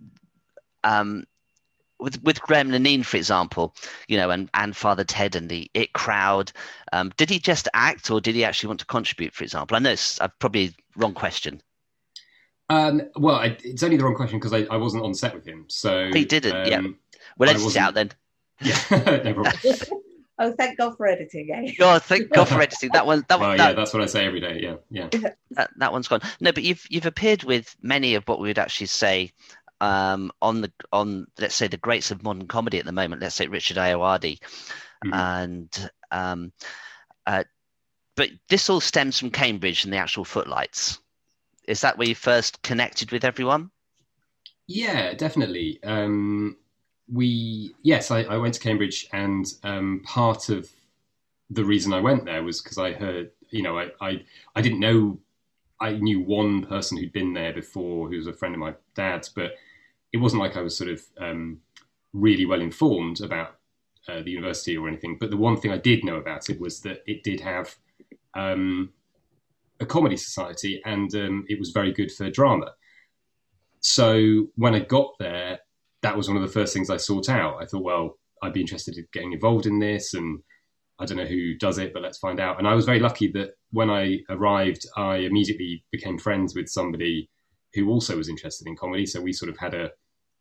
um, 0.83 1.25
with 1.99 2.21
with 2.23 2.41
Graham 2.41 2.69
Linehan, 2.69 3.05
for 3.05 3.17
example, 3.17 3.75
you 4.07 4.17
know, 4.17 4.29
and 4.29 4.49
and 4.53 4.75
Father 4.75 5.03
Ted 5.03 5.35
and 5.35 5.49
the 5.49 5.69
It 5.73 5.93
Crowd, 5.93 6.51
um, 6.93 7.11
did 7.17 7.29
he 7.29 7.39
just 7.39 7.67
act 7.73 8.09
or 8.09 8.21
did 8.21 8.35
he 8.35 8.43
actually 8.43 8.67
want 8.67 8.79
to 8.81 8.85
contribute? 8.85 9.33
For 9.33 9.43
example, 9.43 9.75
I 9.75 9.79
know 9.79 9.91
it's 9.91 10.19
uh, 10.21 10.29
probably 10.39 10.73
wrong 10.95 11.13
question. 11.13 11.61
Um, 12.69 13.01
well, 13.15 13.35
I, 13.35 13.57
it's 13.63 13.81
only 13.81 13.97
the 13.97 14.03
wrong 14.03 14.15
question 14.15 14.39
because 14.39 14.53
I, 14.53 14.65
I, 14.71 14.77
wasn't 14.77 15.03
on 15.03 15.15
set 15.15 15.33
with 15.33 15.45
him, 15.45 15.65
so 15.69 16.11
he 16.13 16.23
didn't. 16.23 16.55
Um, 16.55 16.67
yeah. 16.67 16.81
Well, 17.37 17.49
edit 17.49 17.65
it 17.65 17.77
out 17.77 17.93
then. 17.93 18.11
Yeah, 18.61 18.75
no 18.91 19.33
problem. 19.33 19.53
oh, 20.39 20.51
thank 20.51 20.77
God 20.77 20.97
for 20.97 21.07
editing, 21.07 21.49
eh? 21.49 21.71
God, 21.79 22.03
thank 22.03 22.29
God 22.29 22.43
for 22.49 22.59
editing. 22.59 22.89
That 22.91 23.07
one. 23.07 23.23
That 23.29 23.39
well, 23.39 23.51
one. 23.51 23.57
That, 23.57 23.69
yeah, 23.69 23.73
that's 23.73 23.93
what 23.93 24.03
I 24.03 24.05
say 24.05 24.25
every 24.25 24.41
day. 24.41 24.59
Yeah, 24.61 24.75
yeah. 24.91 25.31
That, 25.51 25.69
that 25.77 25.93
one's 25.93 26.09
gone. 26.09 26.19
No, 26.41 26.51
but 26.51 26.63
you've 26.63 26.85
you've 26.89 27.05
appeared 27.05 27.45
with 27.45 27.73
many 27.81 28.15
of 28.15 28.27
what 28.27 28.41
we 28.41 28.49
would 28.49 28.59
actually 28.59 28.87
say 28.87 29.31
um, 29.81 30.31
on 30.41 30.61
the 30.61 30.71
on 30.91 31.27
let's 31.39 31.55
say 31.55 31.67
the 31.67 31.77
greats 31.77 32.11
of 32.11 32.23
modern 32.23 32.47
comedy 32.47 32.79
at 32.79 32.85
the 32.85 32.91
moment. 32.91 33.21
Let's 33.21 33.35
say 33.35 33.47
Richard 33.47 33.77
Ayoade, 33.77 34.39
mm-hmm. 34.39 35.13
and 35.13 35.91
um, 36.11 36.51
uh, 37.25 37.43
but 38.15 38.29
this 38.49 38.69
all 38.69 38.81
stems 38.81 39.19
from 39.19 39.31
Cambridge 39.31 39.83
and 39.83 39.93
the 39.93 39.97
actual 39.97 40.25
footlights. 40.25 40.99
Is 41.67 41.81
that 41.81 41.97
where 41.97 42.07
you 42.07 42.15
first 42.15 42.61
connected 42.61 43.11
with 43.11 43.23
everyone? 43.23 43.69
Yeah, 44.67 45.13
definitely. 45.13 45.79
Um, 45.83 46.57
we 47.11 47.75
yes, 47.81 48.11
I, 48.11 48.23
I, 48.23 48.37
went 48.37 48.55
to 48.55 48.59
Cambridge, 48.59 49.07
and 49.13 49.45
um, 49.63 50.01
part 50.03 50.49
of 50.49 50.69
the 51.49 51.63
reason 51.63 51.93
I 51.93 52.01
went 52.01 52.25
there 52.25 52.43
was 52.43 52.61
because 52.61 52.77
I 52.77 52.93
heard, 52.93 53.31
you 53.49 53.63
know, 53.63 53.79
I, 53.79 53.91
I 54.01 54.21
I 54.55 54.61
didn't 54.61 54.79
know 54.79 55.19
I 55.79 55.93
knew 55.93 56.19
one 56.19 56.65
person 56.65 56.97
who'd 56.97 57.13
been 57.13 57.33
there 57.33 57.53
before, 57.53 58.09
who 58.09 58.17
was 58.17 58.27
a 58.27 58.33
friend 58.33 58.53
of 58.53 58.59
my 58.59 58.73
dad's, 58.95 59.29
but 59.29 59.53
it 60.11 60.17
wasn't 60.17 60.41
like 60.41 60.57
I 60.57 60.61
was 60.61 60.77
sort 60.77 60.89
of 60.89 61.01
um, 61.19 61.59
really 62.13 62.45
well 62.45 62.61
informed 62.61 63.21
about 63.21 63.55
uh, 64.07 64.21
the 64.21 64.31
university 64.31 64.77
or 64.77 64.87
anything. 64.87 65.17
But 65.19 65.29
the 65.29 65.37
one 65.37 65.57
thing 65.57 65.71
I 65.71 65.77
did 65.77 66.03
know 66.03 66.15
about 66.15 66.49
it 66.49 66.59
was 66.59 66.81
that 66.81 67.03
it 67.05 67.23
did 67.23 67.41
have 67.41 67.75
um, 68.35 68.89
a 69.79 69.85
comedy 69.85 70.17
society, 70.17 70.81
and 70.85 71.13
um, 71.15 71.45
it 71.47 71.59
was 71.59 71.71
very 71.71 71.91
good 71.91 72.11
for 72.11 72.29
drama. 72.29 72.73
So 73.81 74.47
when 74.55 74.75
I 74.75 74.79
got 74.79 75.11
there, 75.19 75.59
that 76.01 76.17
was 76.17 76.27
one 76.27 76.37
of 76.37 76.43
the 76.43 76.49
first 76.49 76.73
things 76.73 76.89
I 76.89 76.97
sought 76.97 77.29
out. 77.29 77.61
I 77.61 77.65
thought, 77.65 77.83
well, 77.83 78.17
I'd 78.41 78.53
be 78.53 78.61
interested 78.61 78.97
in 78.97 79.07
getting 79.13 79.33
involved 79.33 79.65
in 79.65 79.79
this, 79.79 80.13
and 80.13 80.39
I 80.99 81.05
don't 81.05 81.17
know 81.17 81.25
who 81.25 81.55
does 81.55 81.77
it, 81.77 81.93
but 81.93 82.01
let's 82.01 82.17
find 82.17 82.39
out. 82.39 82.57
And 82.57 82.67
I 82.67 82.73
was 82.73 82.85
very 82.85 82.99
lucky 82.99 83.31
that 83.33 83.51
when 83.71 83.89
I 83.89 84.19
arrived, 84.29 84.85
I 84.97 85.17
immediately 85.17 85.83
became 85.91 86.17
friends 86.17 86.55
with 86.55 86.67
somebody 86.67 87.29
who 87.73 87.89
also 87.89 88.17
was 88.17 88.29
interested 88.29 88.67
in 88.67 88.75
comedy. 88.75 89.05
So 89.05 89.21
we 89.21 89.33
sort 89.33 89.49
of 89.49 89.57
had 89.57 89.73
a, 89.73 89.91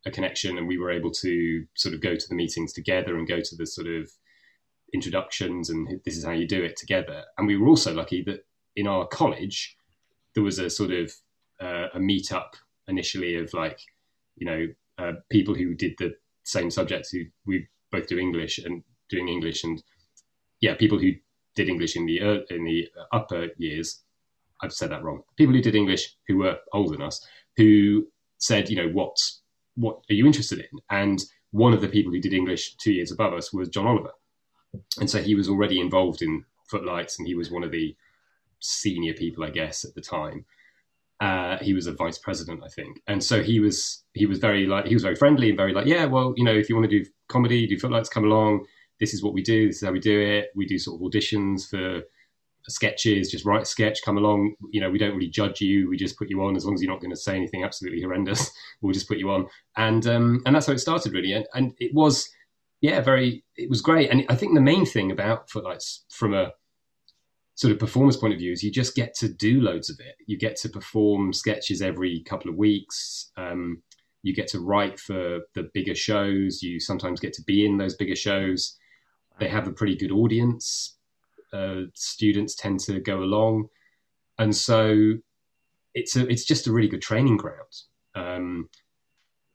a 0.05 0.11
connection 0.11 0.57
and 0.57 0.67
we 0.67 0.77
were 0.77 0.91
able 0.91 1.11
to 1.11 1.65
sort 1.75 1.93
of 1.93 2.01
go 2.01 2.15
to 2.15 2.27
the 2.27 2.35
meetings 2.35 2.73
together 2.73 3.17
and 3.17 3.27
go 3.27 3.39
to 3.39 3.55
the 3.55 3.65
sort 3.65 3.87
of 3.87 4.09
introductions 4.93 5.69
and 5.69 6.01
this 6.05 6.17
is 6.17 6.25
how 6.25 6.31
you 6.31 6.47
do 6.47 6.63
it 6.63 6.75
together. 6.75 7.23
And 7.37 7.47
we 7.47 7.57
were 7.57 7.67
also 7.67 7.93
lucky 7.93 8.23
that 8.23 8.45
in 8.75 8.87
our 8.87 9.05
college, 9.07 9.75
there 10.33 10.43
was 10.43 10.59
a 10.59 10.69
sort 10.69 10.91
of 10.91 11.11
uh, 11.61 11.87
a 11.93 11.99
meetup 11.99 12.53
initially 12.87 13.35
of 13.35 13.53
like, 13.53 13.79
you 14.35 14.45
know, 14.45 14.67
uh, 14.97 15.13
people 15.29 15.53
who 15.53 15.75
did 15.75 15.93
the 15.97 16.13
same 16.43 16.71
subjects 16.71 17.09
who 17.09 17.23
we 17.45 17.67
both 17.91 18.07
do 18.07 18.17
English 18.17 18.57
and 18.57 18.83
doing 19.09 19.27
English 19.27 19.63
and 19.63 19.81
yeah, 20.61 20.75
people 20.75 20.99
who 20.99 21.11
did 21.55 21.69
English 21.69 21.95
in 21.95 22.05
the 22.05 22.21
uh, 22.21 22.39
in 22.49 22.63
the 22.63 22.87
upper 23.11 23.47
years 23.57 24.01
I've 24.61 24.73
said 24.73 24.91
that 24.91 25.03
wrong. 25.03 25.21
People 25.37 25.55
who 25.55 25.61
did 25.61 25.75
English 25.75 26.15
who 26.27 26.37
were 26.37 26.57
older 26.73 26.91
than 26.91 27.05
us, 27.05 27.25
who 27.57 28.07
said, 28.37 28.69
you 28.69 28.75
know, 28.75 28.89
what 28.89 29.15
what 29.75 29.99
are 30.09 30.13
you 30.13 30.25
interested 30.25 30.59
in? 30.59 30.79
And 30.89 31.21
one 31.51 31.73
of 31.73 31.81
the 31.81 31.87
people 31.87 32.11
who 32.11 32.19
did 32.19 32.33
English 32.33 32.75
two 32.75 32.91
years 32.91 33.11
above 33.11 33.33
us 33.33 33.53
was 33.53 33.69
John 33.69 33.87
Oliver, 33.87 34.11
and 34.99 35.09
so 35.09 35.21
he 35.21 35.35
was 35.35 35.49
already 35.49 35.79
involved 35.79 36.21
in 36.21 36.43
Footlights, 36.69 37.17
and 37.17 37.27
he 37.27 37.35
was 37.35 37.49
one 37.49 37.63
of 37.63 37.71
the 37.71 37.95
senior 38.59 39.13
people, 39.13 39.43
I 39.43 39.49
guess, 39.49 39.85
at 39.85 39.95
the 39.95 40.01
time. 40.01 40.45
Uh, 41.21 41.57
he 41.57 41.73
was 41.73 41.87
a 41.87 41.93
vice 41.93 42.17
president, 42.17 42.61
I 42.63 42.69
think, 42.69 43.01
and 43.07 43.21
so 43.23 43.43
he 43.43 43.59
was 43.59 44.03
he 44.13 44.25
was 44.25 44.39
very 44.39 44.65
like 44.65 44.85
he 44.85 44.93
was 44.93 45.03
very 45.03 45.15
friendly 45.15 45.49
and 45.49 45.57
very 45.57 45.73
like, 45.73 45.85
yeah, 45.85 46.05
well, 46.05 46.33
you 46.37 46.43
know, 46.43 46.53
if 46.53 46.69
you 46.69 46.75
want 46.75 46.89
to 46.89 47.03
do 47.03 47.09
comedy, 47.27 47.67
do 47.67 47.77
Footlights, 47.77 48.09
come 48.09 48.25
along. 48.25 48.65
This 48.99 49.13
is 49.13 49.23
what 49.23 49.33
we 49.33 49.41
do. 49.41 49.67
This 49.67 49.77
is 49.77 49.85
how 49.85 49.91
we 49.93 49.99
do 49.99 50.19
it. 50.19 50.49
We 50.55 50.65
do 50.65 50.77
sort 50.77 51.01
of 51.01 51.07
auditions 51.07 51.69
for 51.69 52.03
sketches, 52.69 53.29
just 53.29 53.45
write 53.45 53.63
a 53.63 53.65
sketch, 53.65 54.01
come 54.03 54.17
along. 54.17 54.55
You 54.71 54.81
know, 54.81 54.89
we 54.89 54.97
don't 54.97 55.15
really 55.15 55.29
judge 55.29 55.61
you. 55.61 55.89
We 55.89 55.97
just 55.97 56.17
put 56.17 56.29
you 56.29 56.41
on 56.43 56.55
as 56.55 56.65
long 56.65 56.75
as 56.75 56.81
you're 56.81 56.91
not 56.91 57.01
going 57.01 57.11
to 57.11 57.17
say 57.17 57.35
anything 57.35 57.63
absolutely 57.63 58.01
horrendous. 58.01 58.51
We'll 58.81 58.93
just 58.93 59.09
put 59.09 59.17
you 59.17 59.29
on, 59.29 59.47
and 59.75 60.07
um, 60.07 60.41
and 60.45 60.55
that's 60.55 60.67
how 60.67 60.71
it 60.71 60.79
started 60.79 61.11
really. 61.11 61.33
And, 61.33 61.45
and 61.53 61.73
it 61.79 61.93
was, 61.93 62.29
yeah, 62.79 63.01
very. 63.01 63.43
It 63.57 63.69
was 63.69 63.81
great. 63.81 64.09
And 64.09 64.25
I 64.29 64.35
think 64.35 64.53
the 64.53 64.61
main 64.61 64.85
thing 64.85 65.11
about 65.11 65.49
Footlights 65.49 66.05
from 66.09 66.33
a 66.33 66.51
sort 67.55 67.73
of 67.73 67.79
performance 67.79 68.15
point 68.15 68.31
of 68.31 68.39
view 68.39 68.53
is 68.53 68.63
you 68.63 68.71
just 68.71 68.95
get 68.95 69.13
to 69.15 69.27
do 69.27 69.59
loads 69.59 69.89
of 69.89 69.99
it. 69.99 70.15
You 70.27 70.37
get 70.37 70.55
to 70.57 70.69
perform 70.69 71.33
sketches 71.33 71.81
every 71.81 72.21
couple 72.21 72.49
of 72.49 72.55
weeks. 72.55 73.31
Um, 73.35 73.83
you 74.23 74.33
get 74.33 74.47
to 74.49 74.61
write 74.61 74.97
for 74.97 75.39
the 75.55 75.69
bigger 75.73 75.95
shows. 75.95 76.63
You 76.63 76.79
sometimes 76.79 77.19
get 77.19 77.33
to 77.33 77.43
be 77.43 77.65
in 77.65 77.77
those 77.77 77.95
bigger 77.95 78.15
shows. 78.15 78.77
They 79.39 79.49
have 79.49 79.67
a 79.67 79.73
pretty 79.73 79.97
good 79.97 80.11
audience 80.11 80.98
uh, 81.53 81.81
students 81.93 82.55
tend 82.55 82.79
to 82.81 82.99
go 82.99 83.23
along, 83.23 83.67
and 84.37 84.55
so 84.55 85.13
it's 85.93 86.15
a 86.15 86.27
it's 86.27 86.45
just 86.45 86.67
a 86.67 86.71
really 86.71 86.87
good 86.87 87.01
training 87.01 87.37
ground. 87.37 87.73
Um, 88.15 88.69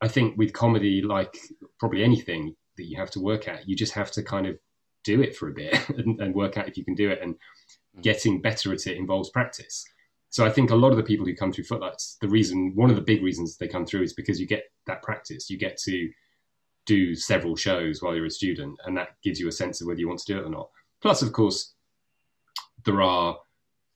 I 0.01 0.09
think 0.09 0.37
with 0.37 0.53
comedy, 0.53 1.03
like 1.03 1.37
probably 1.79 2.05
anything 2.05 2.55
that 2.77 2.85
you 2.85 2.99
have 2.99 3.11
to 3.13 3.21
work 3.21 3.49
at, 3.49 3.69
you 3.69 3.77
just 3.77 3.95
have 3.95 4.11
to 4.13 4.23
kind 4.23 4.47
of 4.47 4.59
do 5.05 5.23
it 5.23 5.37
for 5.37 5.49
a 5.49 5.53
bit 5.53 5.89
and, 5.91 6.21
and 6.21 6.35
work 6.35 6.57
out 6.57 6.69
if 6.69 6.77
you 6.77 6.85
can 6.85 6.95
do 6.95 7.11
it. 7.11 7.21
And 7.23 7.35
mm. 7.97 8.03
getting 8.03 8.41
better 8.41 8.73
at 8.73 8.87
it 8.87 8.97
involves 8.97 9.31
practice. 9.31 9.85
So 10.31 10.45
I 10.45 10.51
think 10.51 10.71
a 10.71 10.77
lot 10.77 10.91
of 10.91 10.97
the 10.97 11.05
people 11.05 11.25
who 11.25 11.37
come 11.37 11.53
through 11.53 11.65
Footlights, 11.65 12.17
the 12.21 12.29
reason, 12.29 12.73
one 12.75 12.91
of 12.91 12.97
the 12.97 13.03
big 13.03 13.23
reasons 13.23 13.57
they 13.57 13.69
come 13.69 13.87
through 13.87 14.03
is 14.03 14.15
because 14.15 14.41
you 14.41 14.49
get 14.49 14.65
that 14.87 15.03
practice. 15.03 15.49
You 15.49 15.57
get 15.57 15.77
to 15.85 16.11
do 16.87 17.15
several 17.15 17.55
shows 17.55 18.03
while 18.03 18.17
you're 18.17 18.27
a 18.27 18.31
student, 18.31 18.77
and 18.85 18.97
that 18.97 19.11
gives 19.23 19.39
you 19.39 19.47
a 19.49 19.53
sense 19.53 19.81
of 19.81 19.87
whether 19.87 20.01
you 20.01 20.09
want 20.09 20.19
to 20.21 20.33
do 20.33 20.39
it 20.39 20.45
or 20.45 20.51
not. 20.51 20.71
Plus, 21.01 21.23
of 21.23 21.33
course, 21.33 21.74
there 22.85 23.03
are 23.03 23.39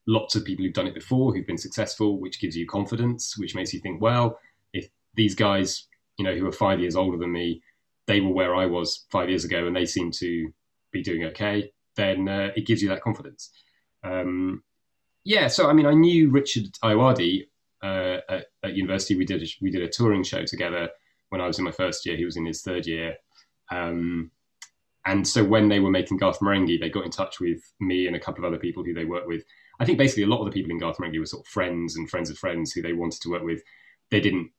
lots 0.06 0.34
of 0.34 0.44
people 0.44 0.64
who've 0.64 0.74
done 0.74 0.86
it 0.86 0.94
before 0.94 1.32
who've 1.32 1.46
been 1.46 1.58
successful, 1.58 2.18
which 2.20 2.40
gives 2.40 2.56
you 2.56 2.66
confidence, 2.66 3.36
which 3.38 3.54
makes 3.54 3.72
you 3.72 3.80
think, 3.80 4.00
well, 4.00 4.38
if 4.72 4.88
these 5.14 5.34
guys, 5.34 5.86
you 6.18 6.24
know, 6.24 6.34
who 6.34 6.46
are 6.46 6.52
five 6.52 6.80
years 6.80 6.96
older 6.96 7.18
than 7.18 7.32
me, 7.32 7.62
they 8.06 8.20
were 8.20 8.32
where 8.32 8.56
I 8.56 8.66
was 8.66 9.06
five 9.10 9.28
years 9.28 9.44
ago 9.44 9.66
and 9.66 9.76
they 9.76 9.84
seem 9.84 10.10
to 10.12 10.50
be 10.92 11.02
doing 11.02 11.24
okay, 11.24 11.70
then 11.96 12.28
uh, 12.28 12.50
it 12.56 12.66
gives 12.66 12.82
you 12.82 12.88
that 12.88 13.02
confidence. 13.02 13.50
Um, 14.02 14.62
yeah, 15.24 15.48
so 15.48 15.68
I 15.68 15.74
mean, 15.74 15.86
I 15.86 15.92
knew 15.92 16.30
Richard 16.30 16.72
Ayoade 16.82 17.46
uh, 17.82 18.18
at, 18.30 18.46
at, 18.62 18.74
university. 18.74 19.16
We 19.16 19.26
did 19.26 19.42
a, 19.42 19.46
we 19.60 19.70
did 19.70 19.82
a 19.82 19.88
touring 19.88 20.22
show 20.22 20.44
together 20.44 20.88
when 21.28 21.42
I 21.42 21.46
was 21.46 21.58
in 21.58 21.64
my 21.64 21.70
first 21.70 22.06
year. 22.06 22.16
He 22.16 22.24
was 22.24 22.36
in 22.36 22.46
his 22.46 22.62
third 22.62 22.86
year. 22.86 23.16
Um, 23.70 24.30
and 25.08 25.26
so 25.26 25.42
when 25.42 25.68
they 25.68 25.80
were 25.80 25.90
making 25.90 26.18
Garth 26.18 26.40
Marenghi, 26.40 26.78
they 26.78 26.90
got 26.90 27.06
in 27.06 27.10
touch 27.10 27.40
with 27.40 27.62
me 27.80 28.06
and 28.06 28.14
a 28.14 28.20
couple 28.20 28.44
of 28.44 28.48
other 28.48 28.60
people 28.60 28.84
who 28.84 28.92
they 28.92 29.06
worked 29.06 29.26
with. 29.26 29.42
I 29.80 29.86
think 29.86 29.96
basically 29.96 30.24
a 30.24 30.26
lot 30.26 30.40
of 30.40 30.44
the 30.44 30.52
people 30.52 30.70
in 30.70 30.78
Garth 30.78 30.98
Marenghi 30.98 31.18
were 31.18 31.24
sort 31.24 31.46
of 31.46 31.50
friends 31.50 31.96
and 31.96 32.10
friends 32.10 32.28
of 32.28 32.36
friends 32.36 32.72
who 32.72 32.82
they 32.82 32.92
wanted 32.92 33.22
to 33.22 33.30
work 33.30 33.42
with. 33.42 33.62
They 34.10 34.20
didn't 34.20 34.50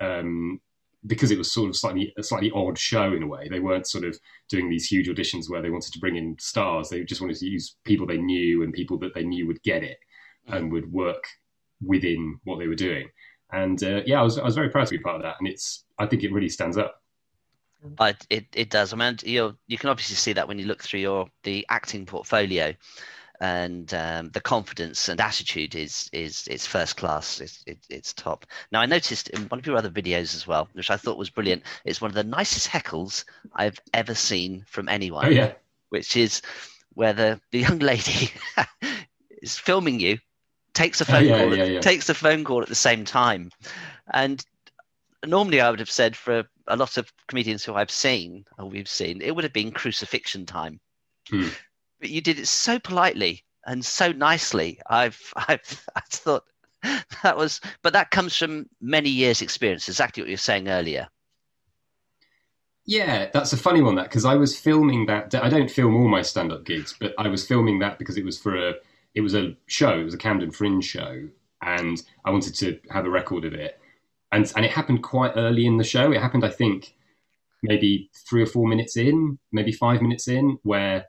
um, 0.00 0.60
because 1.06 1.30
it 1.30 1.38
was 1.38 1.52
sort 1.52 1.68
of 1.68 1.76
slightly 1.76 2.12
a 2.18 2.24
slightly 2.24 2.50
odd 2.52 2.76
show 2.76 3.12
in 3.12 3.22
a 3.22 3.26
way. 3.28 3.48
They 3.48 3.60
weren't 3.60 3.86
sort 3.86 4.02
of 4.02 4.18
doing 4.48 4.68
these 4.68 4.86
huge 4.86 5.08
auditions 5.08 5.48
where 5.48 5.62
they 5.62 5.70
wanted 5.70 5.92
to 5.92 6.00
bring 6.00 6.16
in 6.16 6.36
stars. 6.40 6.88
They 6.88 7.04
just 7.04 7.20
wanted 7.20 7.36
to 7.36 7.46
use 7.46 7.76
people 7.84 8.04
they 8.04 8.18
knew 8.18 8.64
and 8.64 8.72
people 8.72 8.98
that 8.98 9.14
they 9.14 9.22
knew 9.22 9.46
would 9.46 9.62
get 9.62 9.84
it 9.84 9.98
and 10.48 10.72
would 10.72 10.92
work 10.92 11.24
within 11.80 12.40
what 12.42 12.58
they 12.58 12.66
were 12.66 12.74
doing. 12.74 13.08
And 13.52 13.80
uh, 13.84 14.00
yeah, 14.06 14.18
I 14.18 14.22
was 14.24 14.38
I 14.38 14.44
was 14.44 14.56
very 14.56 14.70
proud 14.70 14.88
to 14.88 14.96
be 14.98 15.02
part 15.02 15.16
of 15.16 15.22
that, 15.22 15.36
and 15.38 15.46
it's 15.46 15.84
I 16.00 16.06
think 16.06 16.24
it 16.24 16.32
really 16.32 16.48
stands 16.48 16.76
up. 16.76 17.00
But 17.84 18.26
it, 18.30 18.46
it 18.54 18.70
does. 18.70 18.92
I 18.92 18.96
mean, 18.96 19.18
you 19.24 19.56
you 19.66 19.78
can 19.78 19.90
obviously 19.90 20.16
see 20.16 20.32
that 20.34 20.48
when 20.48 20.58
you 20.58 20.66
look 20.66 20.82
through 20.82 21.00
your 21.00 21.28
the 21.42 21.66
acting 21.68 22.06
portfolio 22.06 22.74
and 23.40 23.92
um, 23.94 24.30
the 24.30 24.40
confidence 24.40 25.08
and 25.08 25.20
attitude 25.20 25.74
is 25.74 26.08
is 26.12 26.46
it's 26.50 26.66
first 26.66 26.96
class. 26.96 27.40
It's 27.40 27.62
it, 27.66 27.78
it's 27.90 28.12
top. 28.14 28.46
Now 28.72 28.80
I 28.80 28.86
noticed 28.86 29.28
in 29.30 29.42
one 29.48 29.58
of 29.58 29.66
your 29.66 29.76
other 29.76 29.90
videos 29.90 30.34
as 30.34 30.46
well, 30.46 30.68
which 30.72 30.90
I 30.90 30.96
thought 30.96 31.18
was 31.18 31.30
brilliant. 31.30 31.62
It's 31.84 32.00
one 32.00 32.10
of 32.10 32.14
the 32.14 32.24
nicest 32.24 32.68
heckles 32.68 33.24
I've 33.54 33.78
ever 33.92 34.14
seen 34.14 34.64
from 34.66 34.88
anyone. 34.88 35.26
Oh 35.26 35.30
yeah, 35.30 35.52
which 35.90 36.16
is 36.16 36.40
where 36.94 37.12
the 37.12 37.40
the 37.50 37.58
young 37.60 37.80
lady 37.80 38.30
is 39.42 39.58
filming 39.58 40.00
you, 40.00 40.18
takes 40.72 41.00
a 41.00 41.04
Oh, 41.08 41.12
phone 41.12 41.24
yeah, 41.24 41.36
call, 41.36 41.56
yeah, 41.56 41.64
yeah. 41.64 41.80
takes 41.80 42.08
a 42.08 42.14
phone 42.14 42.44
call 42.44 42.62
at 42.62 42.68
the 42.68 42.74
same 42.74 43.04
time, 43.04 43.50
and 44.12 44.44
normally 45.28 45.60
I 45.60 45.70
would 45.70 45.80
have 45.80 45.90
said 45.90 46.16
for 46.16 46.44
a 46.66 46.76
lot 46.76 46.96
of 46.96 47.12
comedians 47.28 47.64
who 47.64 47.74
I've 47.74 47.90
seen 47.90 48.44
or 48.58 48.68
we've 48.68 48.88
seen, 48.88 49.20
it 49.22 49.34
would 49.34 49.44
have 49.44 49.52
been 49.52 49.70
crucifixion 49.70 50.46
time. 50.46 50.80
Hmm. 51.28 51.48
But 52.00 52.10
you 52.10 52.20
did 52.20 52.38
it 52.38 52.48
so 52.48 52.78
politely 52.78 53.44
and 53.66 53.84
so 53.84 54.12
nicely. 54.12 54.80
I've 54.88 55.20
I've 55.48 55.86
I 55.94 56.00
thought 56.10 56.44
that 57.22 57.36
was, 57.36 57.60
but 57.82 57.92
that 57.94 58.10
comes 58.10 58.36
from 58.36 58.66
many 58.80 59.08
years' 59.08 59.42
experience. 59.42 59.88
Exactly 59.88 60.22
what 60.22 60.28
you 60.28 60.34
were 60.34 60.38
saying 60.38 60.68
earlier. 60.68 61.08
Yeah, 62.86 63.30
that's 63.32 63.54
a 63.54 63.56
funny 63.56 63.80
one. 63.80 63.94
That 63.94 64.04
because 64.04 64.26
I 64.26 64.34
was 64.34 64.58
filming 64.58 65.06
that. 65.06 65.34
I 65.34 65.48
don't 65.48 65.70
film 65.70 65.96
all 65.96 66.08
my 66.08 66.20
stand-up 66.20 66.64
gigs, 66.64 66.94
but 66.98 67.14
I 67.16 67.28
was 67.28 67.46
filming 67.46 67.78
that 67.78 67.98
because 67.98 68.18
it 68.18 68.24
was 68.24 68.38
for 68.38 68.56
a. 68.56 68.74
It 69.14 69.22
was 69.22 69.34
a 69.34 69.56
show. 69.66 69.98
It 69.98 70.04
was 70.04 70.14
a 70.14 70.18
Camden 70.18 70.50
Fringe 70.50 70.84
show, 70.84 71.28
and 71.62 72.02
I 72.24 72.30
wanted 72.30 72.54
to 72.56 72.78
have 72.90 73.06
a 73.06 73.10
record 73.10 73.44
of 73.44 73.54
it. 73.54 73.80
And 74.34 74.52
and 74.56 74.64
it 74.64 74.72
happened 74.72 75.02
quite 75.02 75.32
early 75.36 75.64
in 75.64 75.76
the 75.76 75.84
show. 75.84 76.10
It 76.10 76.20
happened, 76.20 76.44
I 76.44 76.50
think, 76.50 76.94
maybe 77.62 78.10
three 78.28 78.42
or 78.42 78.46
four 78.46 78.66
minutes 78.66 78.96
in, 78.96 79.38
maybe 79.52 79.70
five 79.70 80.02
minutes 80.02 80.26
in, 80.26 80.58
where 80.64 81.06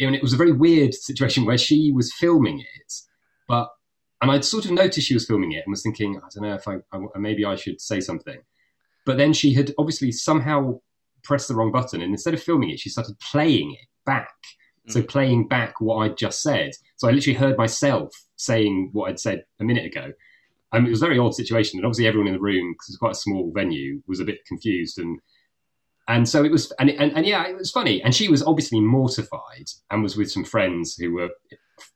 and 0.00 0.14
it 0.14 0.22
was 0.22 0.32
a 0.32 0.36
very 0.36 0.52
weird 0.52 0.92
situation 0.92 1.44
where 1.44 1.56
she 1.56 1.92
was 1.92 2.12
filming 2.12 2.60
it, 2.60 2.92
but 3.48 3.70
and 4.20 4.30
I'd 4.30 4.44
sort 4.44 4.64
of 4.64 4.72
noticed 4.72 5.06
she 5.06 5.14
was 5.14 5.26
filming 5.26 5.52
it 5.52 5.62
and 5.64 5.72
was 5.72 5.82
thinking, 5.82 6.16
I 6.16 6.28
don't 6.34 6.48
know 6.48 6.54
if 6.54 6.66
I, 6.66 6.76
I 6.92 7.18
maybe 7.18 7.44
I 7.44 7.54
should 7.54 7.80
say 7.80 8.00
something, 8.00 8.40
but 9.04 9.16
then 9.16 9.32
she 9.32 9.54
had 9.54 9.72
obviously 9.78 10.10
somehow 10.10 10.80
pressed 11.22 11.48
the 11.48 11.54
wrong 11.54 11.70
button, 11.70 12.02
and 12.02 12.12
instead 12.12 12.34
of 12.34 12.42
filming 12.42 12.70
it, 12.70 12.80
she 12.80 12.90
started 12.90 13.18
playing 13.20 13.72
it 13.72 13.86
back. 14.04 14.34
Mm. 14.88 14.92
So 14.92 15.02
playing 15.02 15.48
back 15.48 15.80
what 15.80 15.98
I'd 15.98 16.16
just 16.16 16.42
said. 16.42 16.72
So 16.96 17.08
I 17.08 17.12
literally 17.12 17.38
heard 17.38 17.56
myself 17.56 18.10
saying 18.36 18.90
what 18.92 19.10
I'd 19.10 19.20
said 19.20 19.44
a 19.60 19.64
minute 19.64 19.86
ago. 19.86 20.12
It 20.84 20.90
was 20.90 21.00
a 21.00 21.06
very 21.06 21.18
odd 21.18 21.34
situation, 21.34 21.78
and 21.78 21.86
obviously 21.86 22.06
everyone 22.06 22.26
in 22.26 22.34
the 22.34 22.40
room, 22.40 22.72
because 22.72 22.88
it's 22.88 22.98
quite 22.98 23.12
a 23.12 23.14
small 23.14 23.52
venue, 23.54 24.02
was 24.06 24.20
a 24.20 24.24
bit 24.24 24.44
confused 24.46 24.98
and 24.98 25.20
and 26.08 26.28
so 26.28 26.44
it 26.44 26.52
was 26.52 26.72
and, 26.78 26.90
and 26.90 27.16
and 27.16 27.26
yeah 27.26 27.46
it 27.46 27.56
was 27.56 27.70
funny 27.70 28.02
and 28.02 28.14
she 28.14 28.28
was 28.28 28.42
obviously 28.42 28.80
mortified 28.80 29.66
and 29.90 30.02
was 30.02 30.16
with 30.16 30.30
some 30.30 30.44
friends 30.44 30.94
who 30.94 31.12
were 31.12 31.30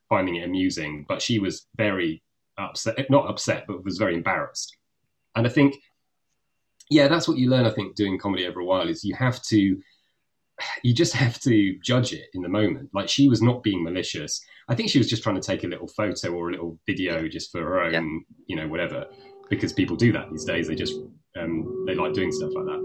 finding 0.09 0.37
it 0.37 0.45
amusing 0.45 1.05
but 1.09 1.23
she 1.23 1.39
was 1.39 1.67
very 1.77 2.23
upset 2.59 3.09
not 3.11 3.29
upset 3.31 3.65
but 3.67 3.85
was 3.85 3.99
very 3.99 4.15
embarrassed. 4.15 4.77
And 5.37 5.47
i 5.47 5.51
think 5.51 5.77
yeah 6.91 7.07
that's 7.07 7.29
what 7.29 7.39
you 7.39 7.49
learn 7.49 7.67
i 7.67 7.71
think 7.71 7.95
doing 7.95 8.19
comedy 8.19 8.47
over 8.47 8.61
a 8.61 8.65
while 8.65 8.89
is 8.89 9.05
you 9.05 9.15
have 9.15 9.41
to 9.43 9.81
you 10.83 10.95
just 10.95 11.15
have 11.15 11.41
to 11.41 11.79
judge 11.83 12.13
it 12.13 12.29
in 12.35 12.43
the 12.43 12.49
moment. 12.49 12.91
Like 12.93 13.09
she 13.09 13.29
was 13.29 13.43
not 13.43 13.63
being 13.63 13.83
malicious 13.83 14.45
i 14.71 14.75
think 14.75 14.89
she 14.89 14.99
was 14.99 15.09
just 15.09 15.23
trying 15.23 15.35
to 15.39 15.47
take 15.47 15.65
a 15.65 15.67
little 15.67 15.89
photo 15.89 16.33
or 16.33 16.49
a 16.49 16.53
little 16.53 16.79
video 16.87 17.29
just 17.29 17.51
for 17.53 17.61
her 17.61 17.81
own 17.83 17.93
Yeah. 17.93 18.03
you 18.47 18.57
know 18.57 18.69
whatever 18.69 19.07
because 19.51 19.73
people 19.73 19.97
do 19.97 20.13
that 20.13 20.31
these 20.31 20.45
days 20.45 20.69
they 20.69 20.75
just 20.75 20.95
um, 21.39 21.85
they 21.87 21.95
like 21.95 22.13
doing 22.13 22.33
stuff 22.33 22.51
like 22.55 22.65
that 22.65 22.81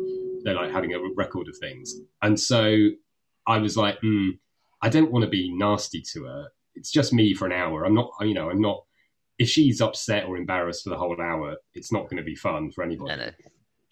they 0.45 0.53
like 0.53 0.71
having 0.71 0.93
a 0.93 0.99
record 1.15 1.47
of 1.47 1.57
things. 1.57 1.95
And 2.21 2.39
so 2.39 2.77
I 3.47 3.57
was 3.57 3.75
like, 3.75 3.99
mm, 4.01 4.37
I 4.81 4.89
don't 4.89 5.11
want 5.11 5.23
to 5.25 5.29
be 5.29 5.51
nasty 5.51 6.01
to 6.13 6.25
her. 6.25 6.47
It's 6.75 6.91
just 6.91 7.11
me 7.13 7.33
for 7.33 7.47
an 7.47 7.51
hour. 7.51 7.83
I'm 7.83 7.95
not, 7.95 8.11
you 8.21 8.35
know, 8.35 8.51
I'm 8.51 8.61
not. 8.61 8.83
If 9.39 9.49
she's 9.49 9.81
upset 9.81 10.25
or 10.25 10.37
embarrassed 10.37 10.83
for 10.83 10.91
the 10.91 10.97
whole 10.97 11.19
hour, 11.19 11.55
it's 11.73 11.91
not 11.91 12.03
going 12.03 12.17
to 12.17 12.23
be 12.23 12.35
fun 12.35 12.71
for 12.71 12.83
anybody. 12.83 13.15
No, 13.15 13.25
no. 13.25 13.31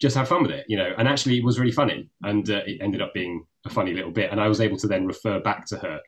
Just 0.00 0.16
have 0.16 0.28
fun 0.28 0.42
with 0.42 0.52
it, 0.52 0.64
you 0.68 0.76
know. 0.76 0.92
And 0.96 1.08
actually, 1.08 1.38
it 1.38 1.44
was 1.44 1.58
really 1.58 1.72
funny, 1.72 2.08
and 2.22 2.48
uh, 2.48 2.62
it 2.66 2.78
ended 2.80 3.02
up 3.02 3.12
being 3.12 3.44
a 3.66 3.70
funny 3.70 3.92
little 3.92 4.12
bit. 4.12 4.30
And 4.30 4.40
I 4.40 4.46
was 4.48 4.60
able 4.60 4.76
to 4.78 4.86
then 4.86 5.06
refer 5.06 5.40
back 5.40 5.66
to 5.66 5.76
her 5.78 6.00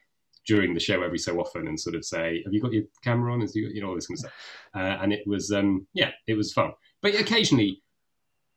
during 0.46 0.74
the 0.74 0.80
show 0.80 1.02
every 1.02 1.18
so 1.18 1.38
often 1.40 1.66
and 1.68 1.78
sort 1.78 1.96
of 1.96 2.04
say, 2.04 2.42
"Have 2.44 2.52
you 2.52 2.60
got 2.60 2.72
your 2.72 2.84
camera 3.02 3.32
on? 3.32 3.40
Has 3.40 3.54
you 3.54 3.68
you 3.68 3.80
know 3.80 3.88
all 3.88 3.94
this 3.94 4.06
kind 4.06 4.16
of 4.16 4.20
stuff?" 4.20 4.32
Uh, 4.74 5.02
and 5.02 5.12
it 5.12 5.26
was, 5.26 5.50
um, 5.52 5.86
yeah, 5.92 6.10
it 6.26 6.34
was 6.34 6.52
fun. 6.52 6.72
But 7.02 7.14
occasionally, 7.14 7.82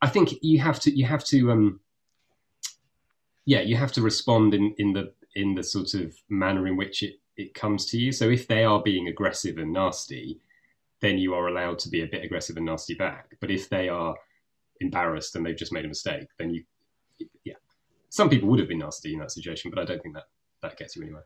I 0.01 0.07
think 0.07 0.33
you 0.41 0.59
have 0.59 0.79
to 0.81 0.95
you 0.95 1.05
have 1.05 1.23
to 1.25 1.51
um 1.51 1.79
yeah 3.45 3.61
you 3.61 3.75
have 3.75 3.91
to 3.93 4.01
respond 4.01 4.53
in 4.53 4.73
in 4.77 4.93
the 4.93 5.13
in 5.35 5.55
the 5.55 5.63
sort 5.63 5.93
of 5.93 6.15
manner 6.29 6.67
in 6.67 6.77
which 6.77 7.03
it 7.03 7.15
it 7.37 7.53
comes 7.53 7.85
to 7.87 7.97
you. 7.97 8.11
So 8.11 8.29
if 8.29 8.47
they 8.47 8.63
are 8.63 8.81
being 8.81 9.07
aggressive 9.07 9.57
and 9.57 9.71
nasty, 9.73 10.39
then 10.99 11.17
you 11.17 11.33
are 11.33 11.47
allowed 11.47 11.79
to 11.79 11.89
be 11.89 12.01
a 12.01 12.07
bit 12.07 12.23
aggressive 12.23 12.57
and 12.57 12.65
nasty 12.65 12.93
back. 12.93 13.35
But 13.39 13.51
if 13.51 13.69
they 13.69 13.87
are 13.87 14.15
embarrassed 14.81 15.35
and 15.35 15.45
they've 15.45 15.55
just 15.55 15.71
made 15.71 15.85
a 15.85 15.87
mistake, 15.87 16.27
then 16.37 16.53
you 16.53 16.63
yeah. 17.43 17.55
Some 18.09 18.29
people 18.29 18.49
would 18.49 18.59
have 18.59 18.67
been 18.67 18.79
nasty 18.79 19.13
in 19.13 19.19
that 19.19 19.31
situation, 19.31 19.71
but 19.71 19.79
I 19.79 19.85
don't 19.85 20.01
think 20.01 20.15
that 20.15 20.27
that 20.61 20.77
gets 20.77 20.95
you 20.95 21.03
anywhere. 21.03 21.25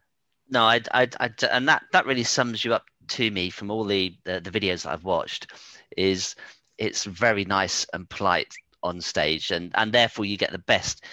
No, 0.49 0.63
I, 0.63 0.82
I, 0.91 1.08
I, 1.19 1.29
and 1.51 1.67
that 1.67 1.84
that 1.91 2.06
really 2.06 2.23
sums 2.23 2.63
you 2.63 2.73
up 2.73 2.86
to 3.10 3.29
me 3.29 3.49
from 3.49 3.71
all 3.71 3.84
the, 3.84 4.15
the 4.23 4.39
the 4.39 4.51
videos 4.51 4.86
I've 4.86 5.03
watched. 5.03 5.51
Is 5.97 6.36
it's 6.77 7.06
very 7.06 7.45
nice 7.45 7.86
and 7.93 8.10
polite 8.10 8.53
on 8.82 9.01
stage, 9.01 9.51
and 9.51 9.71
and 9.75 9.91
therefore 9.91 10.25
you 10.25 10.38
get 10.38 10.51
the 10.51 10.60
best. 10.60 11.03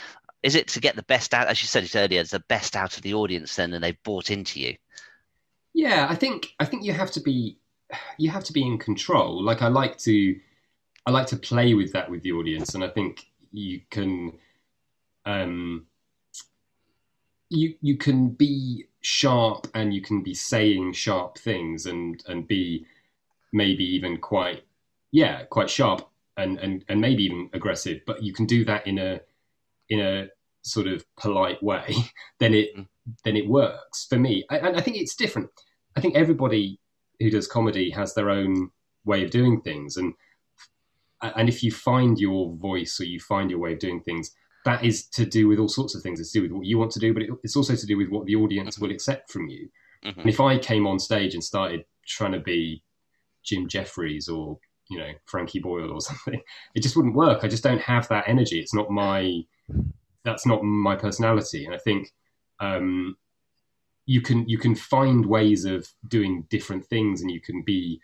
Is 0.43 0.55
it 0.55 0.69
to 0.69 0.81
get 0.81 0.97
the 0.97 1.03
best 1.03 1.35
out, 1.35 1.49
as 1.49 1.61
you 1.61 1.67
said 1.67 1.85
it 1.85 1.95
earlier, 1.95 2.21
it's 2.21 2.31
the 2.31 2.41
best 2.41 2.75
out 2.75 2.97
of 2.97 3.03
the 3.03 3.15
audience 3.15 3.55
then, 3.57 3.75
and 3.75 3.85
they've 3.85 4.03
bought 4.05 4.31
into 4.31 4.59
you. 4.59 4.75
Yeah, 5.75 6.07
I 6.09 6.15
think 6.15 6.55
I 6.59 6.65
think 6.65 6.85
you 6.85 6.93
have 6.93 7.11
to 7.13 7.21
be 7.21 7.59
you 8.19 8.31
have 8.31 8.45
to 8.45 8.53
be 8.53 8.63
in 8.63 8.79
control. 8.79 9.43
Like 9.43 9.63
I 9.63 9.69
like 9.69 9.99
to 9.99 10.39
I 11.07 11.11
like 11.11 11.27
to 11.29 11.37
play 11.37 11.75
with 11.75 11.93
that 11.93 12.11
with 12.11 12.23
the 12.23 12.33
audience, 12.33 12.75
and 12.75 12.83
I 12.83 12.89
think 12.89 13.27
you 13.53 13.81
can 13.91 14.39
um, 15.27 15.87
you 17.51 17.75
you 17.83 17.97
can 17.97 18.31
be 18.31 18.87
sharp 19.03 19.67
and 19.75 19.93
you 19.93 20.01
can 20.01 20.23
be 20.23 20.35
saying 20.35 20.93
sharp 20.93 21.39
things 21.39 21.87
and 21.87 22.23
and 22.29 22.49
be 22.49 22.87
maybe 23.53 23.85
even 23.85 24.17
quite 24.19 24.65
yeah 25.13 25.43
quite 25.45 25.69
sharp 25.69 26.09
and 26.37 26.59
and 26.59 26.85
and 26.89 27.01
maybe 27.01 27.25
even 27.25 27.51
aggressive, 27.53 28.01
but 28.07 28.23
you 28.23 28.33
can 28.33 28.47
do 28.47 28.65
that 28.65 28.87
in 28.87 28.99
a 28.99 29.21
in 29.89 30.01
a 30.01 30.29
sort 30.63 30.87
of 30.87 31.05
polite 31.17 31.63
way. 31.63 31.95
then 32.41 32.55
it 32.55 32.77
mm. 32.77 32.87
then 33.25 33.37
it 33.37 33.49
works 33.49 34.07
for 34.09 34.19
me. 34.19 34.45
I- 34.51 34.59
And 34.59 34.77
I 34.77 34.81
think 34.81 34.97
it's 34.97 35.15
different. 35.15 35.51
I 35.97 36.01
think 36.01 36.15
everybody 36.17 36.81
who 37.19 37.31
does 37.31 37.47
comedy 37.47 37.91
has 37.91 38.15
their 38.15 38.31
own 38.31 38.71
way 39.05 39.25
of 39.25 39.31
doing 39.31 39.61
things, 39.61 39.97
and 39.97 40.15
and 41.23 41.49
if 41.49 41.63
you 41.63 41.71
find 41.71 42.19
your 42.19 42.55
voice 42.57 43.01
or 43.01 43.05
you 43.05 43.21
find 43.21 43.51
your 43.51 43.61
way 43.61 43.75
of 43.75 43.79
doing 43.79 44.01
things, 44.01 44.33
that 44.65 44.85
is 44.85 45.07
to 45.09 45.25
do 45.25 45.49
with 45.49 45.59
all 45.59 45.69
sorts 45.69 45.95
of 45.95 46.03
things. 46.03 46.21
It's 46.21 46.33
to 46.33 46.41
do 46.41 46.43
with 46.43 46.53
what 46.53 46.67
you 46.67 46.79
want 46.79 46.93
to 46.93 47.01
do, 47.01 47.15
but 47.15 47.23
it, 47.23 47.31
it's 47.43 47.57
also 47.57 47.75
to 47.75 47.87
do 47.87 47.97
with 47.97 48.09
what 48.09 48.27
the 48.27 48.37
audience 48.37 48.79
will 48.79 48.91
accept 48.91 49.31
from 49.33 49.49
you. 49.49 49.69
Mhm. 50.05 50.19
And 50.19 50.29
if 50.29 50.41
I 50.41 50.59
came 50.59 50.87
on 50.87 50.99
stage 50.99 51.35
and 51.35 51.43
started 51.43 51.85
trying 52.07 52.33
to 52.33 52.41
be 52.41 52.83
Jim 53.43 53.69
Jefferies 53.69 54.29
or 54.29 54.59
you 54.91 54.99
know 54.99 55.13
Frankie 55.27 55.61
Boyle 55.61 55.93
or 55.93 56.01
something, 56.11 56.41
it 56.75 56.83
just 56.83 56.97
wouldn't 56.97 57.15
work. 57.15 57.45
I 57.45 57.49
just 57.49 57.63
don't 57.63 57.81
have 57.81 58.09
that 58.09 58.29
energy. 58.29 58.61
It's 58.61 58.75
not 58.75 58.91
my 58.91 59.45
that's 60.25 60.47
not 60.47 60.63
my 60.63 60.97
personality. 60.97 61.65
And 61.65 61.75
I 61.75 61.79
think 61.79 62.13
um, 62.61 63.17
you 64.07 64.21
can 64.21 64.49
you 64.49 64.59
can 64.59 64.75
find 64.75 65.25
ways 65.25 65.65
of 65.65 65.89
doing 66.09 66.47
different 66.51 66.85
things, 66.87 67.23
and 67.23 67.31
you 67.31 67.41
can 67.41 67.63
be 67.63 68.01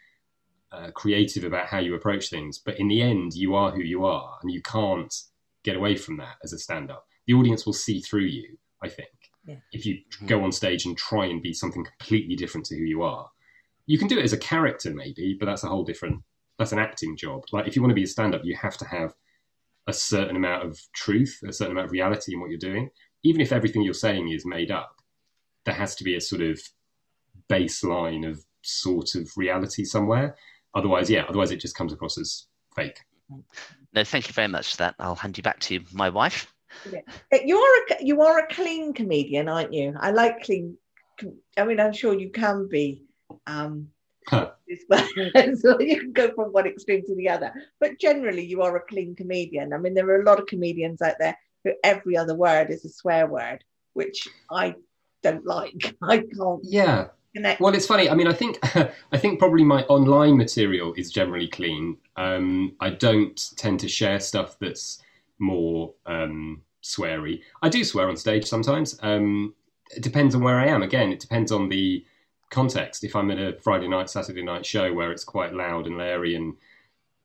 uh, 0.73 0.91
creative 0.93 1.45
about 1.45 1.67
how 1.67 1.79
you 1.79 1.95
approach 1.95 2.31
things. 2.31 2.59
But 2.59 2.79
in 2.79 2.89
the 2.89 3.03
end, 3.03 3.35
you 3.35 3.55
are 3.55 3.71
who 3.71 3.83
you 3.83 4.05
are, 4.05 4.39
and 4.43 4.51
you 4.51 4.63
can't 4.63 5.15
get 5.67 5.77
away 5.77 5.97
from 5.97 6.17
that 6.17 6.37
as 6.43 6.53
a 6.53 6.59
stand-up. 6.59 7.05
The 7.27 7.35
audience 7.35 7.67
will 7.67 7.73
see 7.75 8.01
through 8.01 8.29
you. 8.39 8.57
I 8.83 8.89
think 8.89 9.11
Yeah. 9.47 9.57
if 9.73 9.85
you 9.85 10.03
hmm. 10.19 10.27
go 10.27 10.43
on 10.45 10.53
stage 10.53 10.87
and 10.87 10.97
try 10.97 11.27
and 11.27 11.43
be 11.43 11.53
something 11.53 11.85
completely 11.85 12.37
different 12.37 12.67
to 12.67 12.77
who 12.77 12.85
you 12.85 13.03
are, 13.03 13.29
you 13.87 13.99
can 13.99 14.09
do 14.09 14.19
it 14.19 14.25
as 14.25 14.33
a 14.33 14.39
character 14.39 14.95
maybe, 14.95 15.37
but 15.39 15.47
that's 15.47 15.65
a 15.65 15.69
whole 15.69 15.85
different. 15.85 16.23
That's 16.59 16.73
an 16.73 16.79
acting 16.79 17.17
job. 17.17 17.45
Like 17.53 17.67
if 17.67 17.77
you 17.77 17.83
want 17.83 17.91
to 17.91 17.95
be 18.03 18.05
a 18.05 18.07
stand-up, 18.07 18.45
you 18.45 18.57
have 18.57 18.79
to 18.79 18.87
have 18.87 19.15
a 19.87 19.93
certain 19.93 20.37
amount 20.37 20.65
of 20.65 20.81
truth, 20.95 21.39
a 21.47 21.53
certain 21.53 21.73
amount 21.73 21.87
of 21.87 21.93
reality 21.93 22.33
in 22.33 22.41
what 22.41 22.51
you're 22.51 22.59
doing. 22.59 22.91
Even 23.23 23.41
if 23.41 23.53
everything 23.53 23.83
you're 23.83 23.95
saying 23.95 24.31
is 24.31 24.47
made 24.47 24.71
up, 24.71 24.97
there 25.65 25.75
has 25.75 25.95
to 25.97 26.05
be 26.05 26.17
a 26.17 26.21
sort 26.21 26.43
of 26.43 26.61
baseline 27.51 28.29
of 28.29 28.45
sort 28.63 29.15
of 29.15 29.31
reality 29.37 29.85
somewhere. 29.85 30.37
Otherwise, 30.75 31.11
yeah, 31.11 31.25
otherwise 31.29 31.51
it 31.51 31.61
just 31.61 31.77
comes 31.77 31.93
across 31.93 32.19
as 32.19 32.47
fake. 32.75 33.01
No, 33.93 34.05
thank 34.05 34.29
you 34.29 34.33
very 34.33 34.49
much 34.49 34.73
for 34.73 34.77
that. 34.79 34.95
I'll 34.99 35.15
hand 35.15 35.37
you 35.37 35.43
back 35.43 35.61
to 35.61 35.81
my 35.93 36.11
wife. 36.11 36.53
Uh, 36.87 37.39
You 37.45 37.57
are 37.59 37.97
a 37.99 38.05
you 38.05 38.21
are 38.23 38.39
a 38.39 38.47
clean 38.55 38.93
comedian, 38.93 39.49
aren't 39.49 39.73
you? 39.73 39.95
I 39.99 40.11
like 40.11 40.43
clean. 40.43 40.77
I 41.57 41.65
mean, 41.65 41.81
I'm 41.81 41.93
sure 41.93 42.15
you 42.15 42.31
can 42.31 42.69
be. 42.69 43.05
Um, 43.47 43.89
Huh. 44.29 44.51
so 45.57 45.79
you 45.81 46.01
can 46.01 46.13
go 46.13 46.33
from 46.35 46.53
one 46.53 46.67
extreme 46.67 47.03
to 47.07 47.15
the 47.15 47.29
other. 47.29 47.53
But 47.79 48.01
generally, 48.01 48.45
you 48.45 48.63
are 48.63 48.75
a 48.77 48.81
clean 48.81 49.15
comedian. 49.15 49.73
I 49.73 49.79
mean, 49.79 49.95
there 49.95 50.09
are 50.09 50.21
a 50.21 50.25
lot 50.25 50.41
of 50.41 50.47
comedians 50.47 51.01
out 51.01 51.15
there 51.21 51.39
who 51.63 51.73
every 51.85 52.17
other 52.17 52.35
word 52.35 52.71
is 52.71 52.85
a 52.85 52.89
swear 52.89 53.29
word, 53.29 53.63
which 53.95 54.27
I 54.51 54.75
don't 55.23 55.47
like. 55.47 55.97
I 56.03 56.19
can't 56.19 56.61
Yeah. 56.65 57.09
Connect. 57.37 57.61
Well, 57.61 57.75
it's 57.75 57.87
funny. 57.87 58.09
I 58.09 58.15
mean, 58.15 58.27
I 58.27 58.33
think 58.33 58.59
I 59.13 59.19
think 59.19 59.39
probably 59.39 59.65
my 59.65 59.83
online 59.85 60.37
material 60.37 60.95
is 60.97 61.11
generally 61.11 61.49
clean. 61.49 61.97
Um, 62.17 62.75
I 62.81 62.91
don't 62.91 63.39
tend 63.57 63.81
to 63.81 63.89
share 63.89 64.21
stuff 64.21 64.57
that's 64.61 65.03
more 65.39 65.95
um, 66.07 66.63
sweary. 66.83 67.41
I 67.63 67.69
do 67.69 67.85
swear 67.85 68.09
on 68.09 68.17
stage 68.17 68.47
sometimes. 68.47 68.99
Um, 69.03 69.55
it 69.95 70.03
depends 70.03 70.35
on 70.35 70.43
where 70.43 70.59
I 70.59 70.67
am. 70.67 70.83
Again, 70.83 71.13
it 71.13 71.21
depends 71.21 71.53
on 71.53 71.69
the 71.69 72.05
context. 72.51 73.05
If 73.05 73.15
I'm 73.15 73.31
at 73.31 73.39
a 73.39 73.59
Friday 73.61 73.89
night, 73.89 74.11
Saturday 74.11 74.43
night 74.43 74.65
show 74.67 74.93
where 74.93 75.13
it's 75.13 75.25
quite 75.25 75.53
loud 75.55 75.87
and 75.87 75.99
leery 75.99 76.35
and 76.35 76.55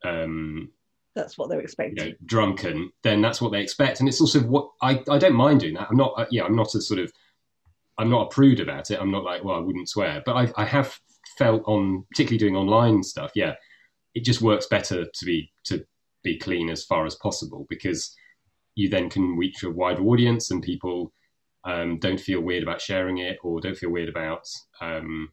um, 0.03 0.69
That's 1.15 1.37
what 1.37 1.49
they're 1.49 1.59
you 1.59 1.63
expecting. 1.63 1.95
know 1.95 2.13
drunken, 2.25 2.91
then 3.03 3.21
that's 3.21 3.41
what 3.41 3.51
they 3.51 3.61
expect. 3.61 3.99
And 3.99 4.09
it's 4.09 4.21
also 4.21 4.39
what 4.41 4.69
I, 4.81 5.01
I 5.09 5.17
don't 5.17 5.35
mind 5.35 5.61
doing 5.61 5.75
that. 5.75 5.87
I'm 5.89 5.97
not 5.97 6.13
uh, 6.17 6.25
yeah 6.31 6.43
I'm 6.43 6.55
not 6.55 6.75
a 6.75 6.81
sort 6.81 6.99
of 6.99 7.11
I'm 7.97 8.09
not 8.09 8.27
a 8.27 8.29
prude 8.29 8.59
about 8.59 8.91
it. 8.91 8.99
I'm 8.99 9.11
not 9.11 9.23
like 9.23 9.43
well 9.43 9.55
I 9.55 9.59
wouldn't 9.59 9.89
swear, 9.89 10.21
but 10.25 10.33
I 10.33 10.51
I 10.55 10.65
have 10.65 10.97
felt 11.37 11.63
on 11.65 12.05
particularly 12.11 12.37
doing 12.37 12.55
online 12.55 13.03
stuff. 13.03 13.31
Yeah, 13.35 13.55
it 14.13 14.23
just 14.23 14.41
works 14.41 14.67
better 14.67 15.05
to 15.05 15.25
be 15.25 15.51
to 15.65 15.85
be 16.23 16.37
clean 16.37 16.69
as 16.69 16.83
far 16.83 17.05
as 17.05 17.15
possible 17.15 17.65
because 17.69 18.15
you 18.75 18.89
then 18.89 19.09
can 19.09 19.37
reach 19.37 19.63
a 19.63 19.69
wider 19.69 20.03
audience 20.03 20.51
and 20.51 20.61
people 20.61 21.11
um, 21.65 21.99
don't 21.99 22.19
feel 22.19 22.41
weird 22.41 22.63
about 22.63 22.81
sharing 22.81 23.19
it 23.19 23.37
or 23.43 23.59
don't 23.59 23.77
feel 23.77 23.91
weird 23.91 24.09
about 24.09 24.47
um, 24.81 25.29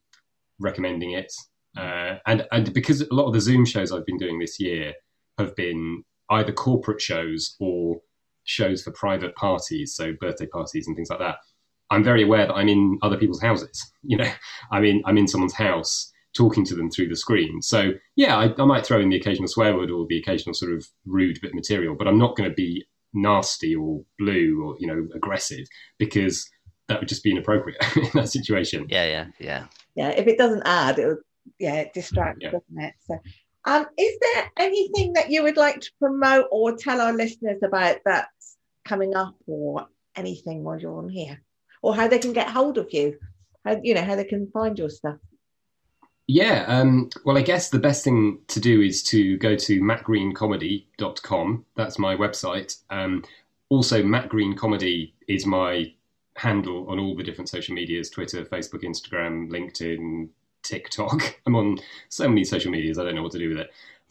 recommending 0.58 1.12
it. 1.12 1.32
Uh, 1.76 2.16
and 2.26 2.46
and 2.52 2.72
because 2.74 3.02
a 3.02 3.14
lot 3.14 3.26
of 3.26 3.34
the 3.34 3.40
Zoom 3.40 3.64
shows 3.64 3.92
I've 3.92 4.06
been 4.06 4.18
doing 4.18 4.38
this 4.38 4.58
year 4.58 4.94
have 5.38 5.54
been 5.56 6.02
either 6.30 6.52
corporate 6.52 7.00
shows 7.00 7.56
or 7.60 8.00
shows 8.44 8.82
for 8.82 8.90
private 8.92 9.34
parties, 9.36 9.94
so 9.94 10.12
birthday 10.20 10.46
parties 10.46 10.86
and 10.86 10.96
things 10.96 11.10
like 11.10 11.20
that. 11.20 11.36
I'm 11.90 12.04
very 12.04 12.22
aware 12.22 12.46
that 12.46 12.54
I'm 12.54 12.68
in 12.68 12.98
other 13.02 13.16
people's 13.16 13.40
houses. 13.40 13.92
You 14.02 14.18
know, 14.18 14.30
I'm 14.70 14.84
in 14.84 15.02
I'm 15.06 15.18
in 15.18 15.28
someone's 15.28 15.54
house 15.54 16.12
talking 16.36 16.64
to 16.64 16.74
them 16.74 16.90
through 16.90 17.08
the 17.08 17.16
screen. 17.16 17.60
So 17.62 17.92
yeah, 18.16 18.36
I, 18.36 18.54
I 18.58 18.64
might 18.64 18.84
throw 18.86 19.00
in 19.00 19.08
the 19.08 19.16
occasional 19.16 19.48
swear 19.48 19.76
word 19.76 19.90
or 19.90 20.06
the 20.08 20.18
occasional 20.18 20.54
sort 20.54 20.72
of 20.72 20.86
rude 21.06 21.40
bit 21.40 21.50
of 21.50 21.54
material, 21.54 21.94
but 21.98 22.06
I'm 22.06 22.18
not 22.18 22.36
going 22.36 22.48
to 22.48 22.54
be 22.54 22.86
nasty 23.14 23.74
or 23.74 24.02
blue 24.18 24.62
or 24.62 24.76
you 24.78 24.86
know 24.86 25.08
aggressive 25.14 25.66
because 25.98 26.48
that 26.88 27.00
would 27.00 27.08
just 27.08 27.22
be 27.24 27.30
inappropriate 27.30 27.82
in 27.96 28.10
that 28.14 28.28
situation. 28.28 28.86
Yeah, 28.88 29.04
yeah, 29.04 29.26
yeah. 29.38 29.66
yeah 29.94 30.10
if 30.10 30.26
it 30.26 30.38
doesn't 30.38 30.62
add 30.66 30.98
it'll 30.98 31.18
yeah 31.58 31.76
it 31.76 31.92
distracts 31.94 32.40
Yeah. 32.42 32.50
doesn't 32.50 32.78
it 32.78 32.94
so 33.06 33.18
um 33.64 33.86
is 33.98 34.18
there 34.20 34.50
anything 34.58 35.14
that 35.14 35.30
you 35.30 35.42
would 35.42 35.56
like 35.56 35.80
to 35.80 35.90
promote 35.98 36.46
or 36.50 36.76
tell 36.76 37.00
our 37.00 37.12
listeners 37.12 37.58
about 37.62 37.98
that's 38.04 38.56
coming 38.84 39.16
up 39.16 39.34
or 39.46 39.86
anything 40.16 40.64
while 40.64 40.78
you're 40.78 40.98
on 40.98 41.08
here 41.08 41.42
or 41.82 41.94
how 41.94 42.08
they 42.08 42.18
can 42.18 42.32
get 42.32 42.48
hold 42.48 42.78
of 42.78 42.92
you 42.92 43.18
how 43.64 43.78
you 43.82 43.94
know 43.94 44.02
how 44.02 44.16
they 44.16 44.24
can 44.24 44.50
find 44.50 44.78
your 44.78 44.90
stuff 44.90 45.18
Yeah, 46.30 46.66
um, 46.68 47.08
well, 47.24 47.38
I 47.38 47.42
guess 47.42 47.70
the 47.70 47.78
best 47.78 48.04
thing 48.04 48.40
to 48.48 48.60
do 48.60 48.82
is 48.82 49.02
to 49.04 49.38
go 49.38 49.56
to 49.56 49.80
mattgreencomedy.com. 49.80 51.64
That's 51.74 51.98
my 51.98 52.14
website. 52.14 52.76
Um, 52.90 53.24
also, 53.70 54.02
Matt 54.02 54.28
Green 54.28 54.54
Comedy 54.54 55.14
is 55.26 55.46
my 55.46 55.90
handle 56.36 56.88
on 56.88 56.98
all 56.98 57.16
the 57.16 57.22
different 57.22 57.48
social 57.48 57.74
medias 57.74 58.10
Twitter, 58.10 58.44
Facebook, 58.44 58.84
Instagram, 58.84 59.50
LinkedIn, 59.50 60.28
TikTok. 60.62 61.40
I'm 61.46 61.56
on 61.56 61.78
so 62.10 62.28
many 62.28 62.44
social 62.44 62.70
medias, 62.70 62.98
I 62.98 63.04
don't 63.04 63.14
know 63.14 63.22
what 63.22 63.32
to 63.32 63.38
do 63.38 63.48
with 63.48 63.58
it. 63.58 63.70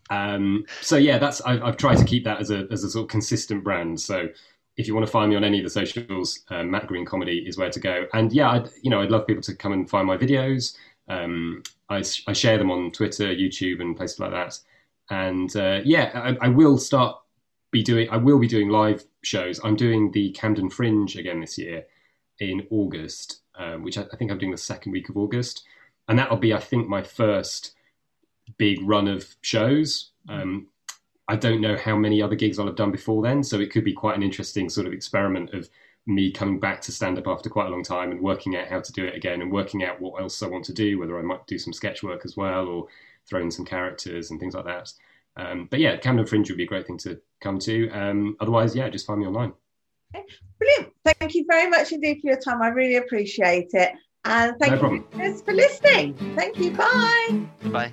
Um, 0.10 0.65
so, 0.82 0.95
yeah, 0.97 1.19
that's 1.19 1.41
I've, 1.41 1.62
I've 1.62 1.77
tried 1.77 1.97
to 1.97 2.06
keep 2.06 2.23
that 2.23 2.39
as 2.39 2.49
a, 2.49 2.67
as 2.71 2.84
a 2.84 2.89
sort 2.89 3.03
of 3.03 3.10
consistent 3.10 3.63
brand. 3.63 3.99
So, 3.99 4.30
if 4.78 4.88
you 4.88 4.94
want 4.94 5.06
to 5.06 5.12
find 5.12 5.30
me 5.30 5.36
on 5.36 5.44
any 5.44 5.58
of 5.58 5.63
the 5.63 5.70
socials, 5.70 6.42
uh, 6.50 6.63
Matt 6.63 6.88
Green 6.88 7.06
Comedy 7.06 7.40
is 7.48 7.58
where 7.58 7.70
to 7.70 7.80
go. 7.80 8.06
And 8.13 8.32
yeah, 8.32 8.52
I'd, 8.52 8.70
you 8.84 8.92
know, 8.92 9.02
I'd 9.02 9.12
love 9.12 9.26
people 9.26 9.42
to 9.44 9.56
come 9.56 9.74
and 9.74 9.90
find 9.90 10.06
my 10.06 10.18
videos. 10.18 10.78
Um, 11.10 11.63
I, 11.90 12.04
I 12.28 12.34
share 12.34 12.58
them 12.58 12.70
on 12.70 12.92
Twitter, 12.92 13.28
YouTube, 13.28 13.82
and 13.82 13.98
places 13.98 14.20
like 14.20 14.32
that. 14.32 14.60
And 15.10 15.56
uh, 15.56 15.82
yeah, 15.84 16.12
I, 16.13 16.46
I 16.46 16.50
will 16.50 16.78
start 16.78 17.18
be 17.72 17.84
doing. 17.84 18.10
I 18.10 18.18
will 18.18 18.40
be 18.40 18.48
doing 18.48 18.70
live 18.70 19.04
shows. 19.24 19.60
I'm 19.63 19.76
doing 19.76 20.12
the 20.12 20.32
Camden 20.32 20.70
Fringe 20.70 21.16
again 21.16 21.40
this 21.42 21.58
year 21.58 21.86
in 22.40 22.68
August, 22.70 23.42
um, 23.58 23.84
which 23.84 23.98
I, 23.98 24.06
I 24.13 24.16
think 24.16 24.32
I'm 24.32 24.38
doing 24.38 24.52
the 24.52 24.58
second 24.58 24.92
week 24.92 25.10
of 25.10 25.18
August, 25.18 25.63
and 26.08 26.20
that'll 26.20 26.38
be, 26.38 26.54
I 26.54 26.60
think, 26.60 26.88
my 26.88 27.02
first 27.02 27.74
big 28.58 28.80
run 28.84 29.08
of 29.08 29.36
shows. 29.42 30.12
Um, 30.30 30.68
I 31.28 31.36
don't 31.36 31.62
know 31.62 31.76
how 31.76 31.96
many 31.96 32.22
other 32.22 32.36
gigs 32.36 32.58
I'll 32.58 32.68
have 32.68 32.76
done 32.76 32.92
before 32.92 33.22
then, 33.22 33.44
so 33.44 33.60
it 33.60 33.72
could 33.72 33.84
be 33.84 33.94
quite 33.94 34.16
an 34.16 34.24
interesting 34.24 34.70
sort 34.70 34.88
of 34.88 34.94
experiment 34.94 35.54
of 35.54 35.70
me 36.06 36.32
coming 36.32 36.60
back 36.60 36.80
to 36.82 36.92
stand 36.92 37.18
up 37.18 37.28
after 37.28 37.50
quite 37.50 37.68
a 37.68 37.70
long 37.70 37.84
time 37.84 38.12
and 38.12 38.22
working 38.22 38.56
out 38.56 38.68
how 38.68 38.80
to 38.80 38.94
do 38.94 39.06
it 39.06 39.16
again 39.16 39.42
and 39.42 39.52
working 39.52 39.84
out 39.84 40.00
what 40.00 40.22
else 40.22 40.42
I 40.42 40.48
want 40.48 40.63
to 40.66 40.74
do, 40.74 40.98
whether 41.00 41.20
I 41.20 41.22
might 41.22 41.46
do 41.48 41.58
some 41.60 41.74
sketch 41.74 42.02
work 42.02 42.22
as 42.24 42.38
well 42.38 42.68
or 42.68 42.88
throw 43.28 43.42
in 43.42 43.52
some 43.52 43.66
characters 43.66 44.32
and 44.32 44.40
things 44.40 44.54
like 44.54 44.66
that. 44.66 44.94
Um, 45.36 45.68
but 45.70 45.80
yeah, 45.80 45.98
Camden 45.98 46.26
Fringe 46.26 46.48
would 46.50 46.58
be 46.58 46.63
a 46.63 46.68
great 46.68 46.88
thing 46.88 46.98
to 47.00 47.20
come 47.42 47.60
to. 47.60 47.90
Um, 47.90 48.38
otherwise, 48.40 48.76
yeah, 48.76 48.90
just 48.90 49.06
find 49.06 49.20
me 49.20 49.28
online. 49.28 49.54
brilliant 50.58 50.94
thank 51.04 51.36
you 51.36 51.46
very 51.50 51.70
much 51.70 51.92
indeed 51.92 52.20
for 52.22 52.28
your 52.28 52.40
time 52.40 52.62
i 52.62 52.68
really 52.68 52.96
appreciate 52.96 53.70
it 53.74 53.92
and 54.26 54.56
thank 54.60 54.82
No 54.82 54.92
you 54.92 55.38
for 55.44 55.54
listening 55.54 56.13
thank 56.36 56.58
you 56.58 56.72
bye 56.72 57.48
Goodbye. 57.62 57.92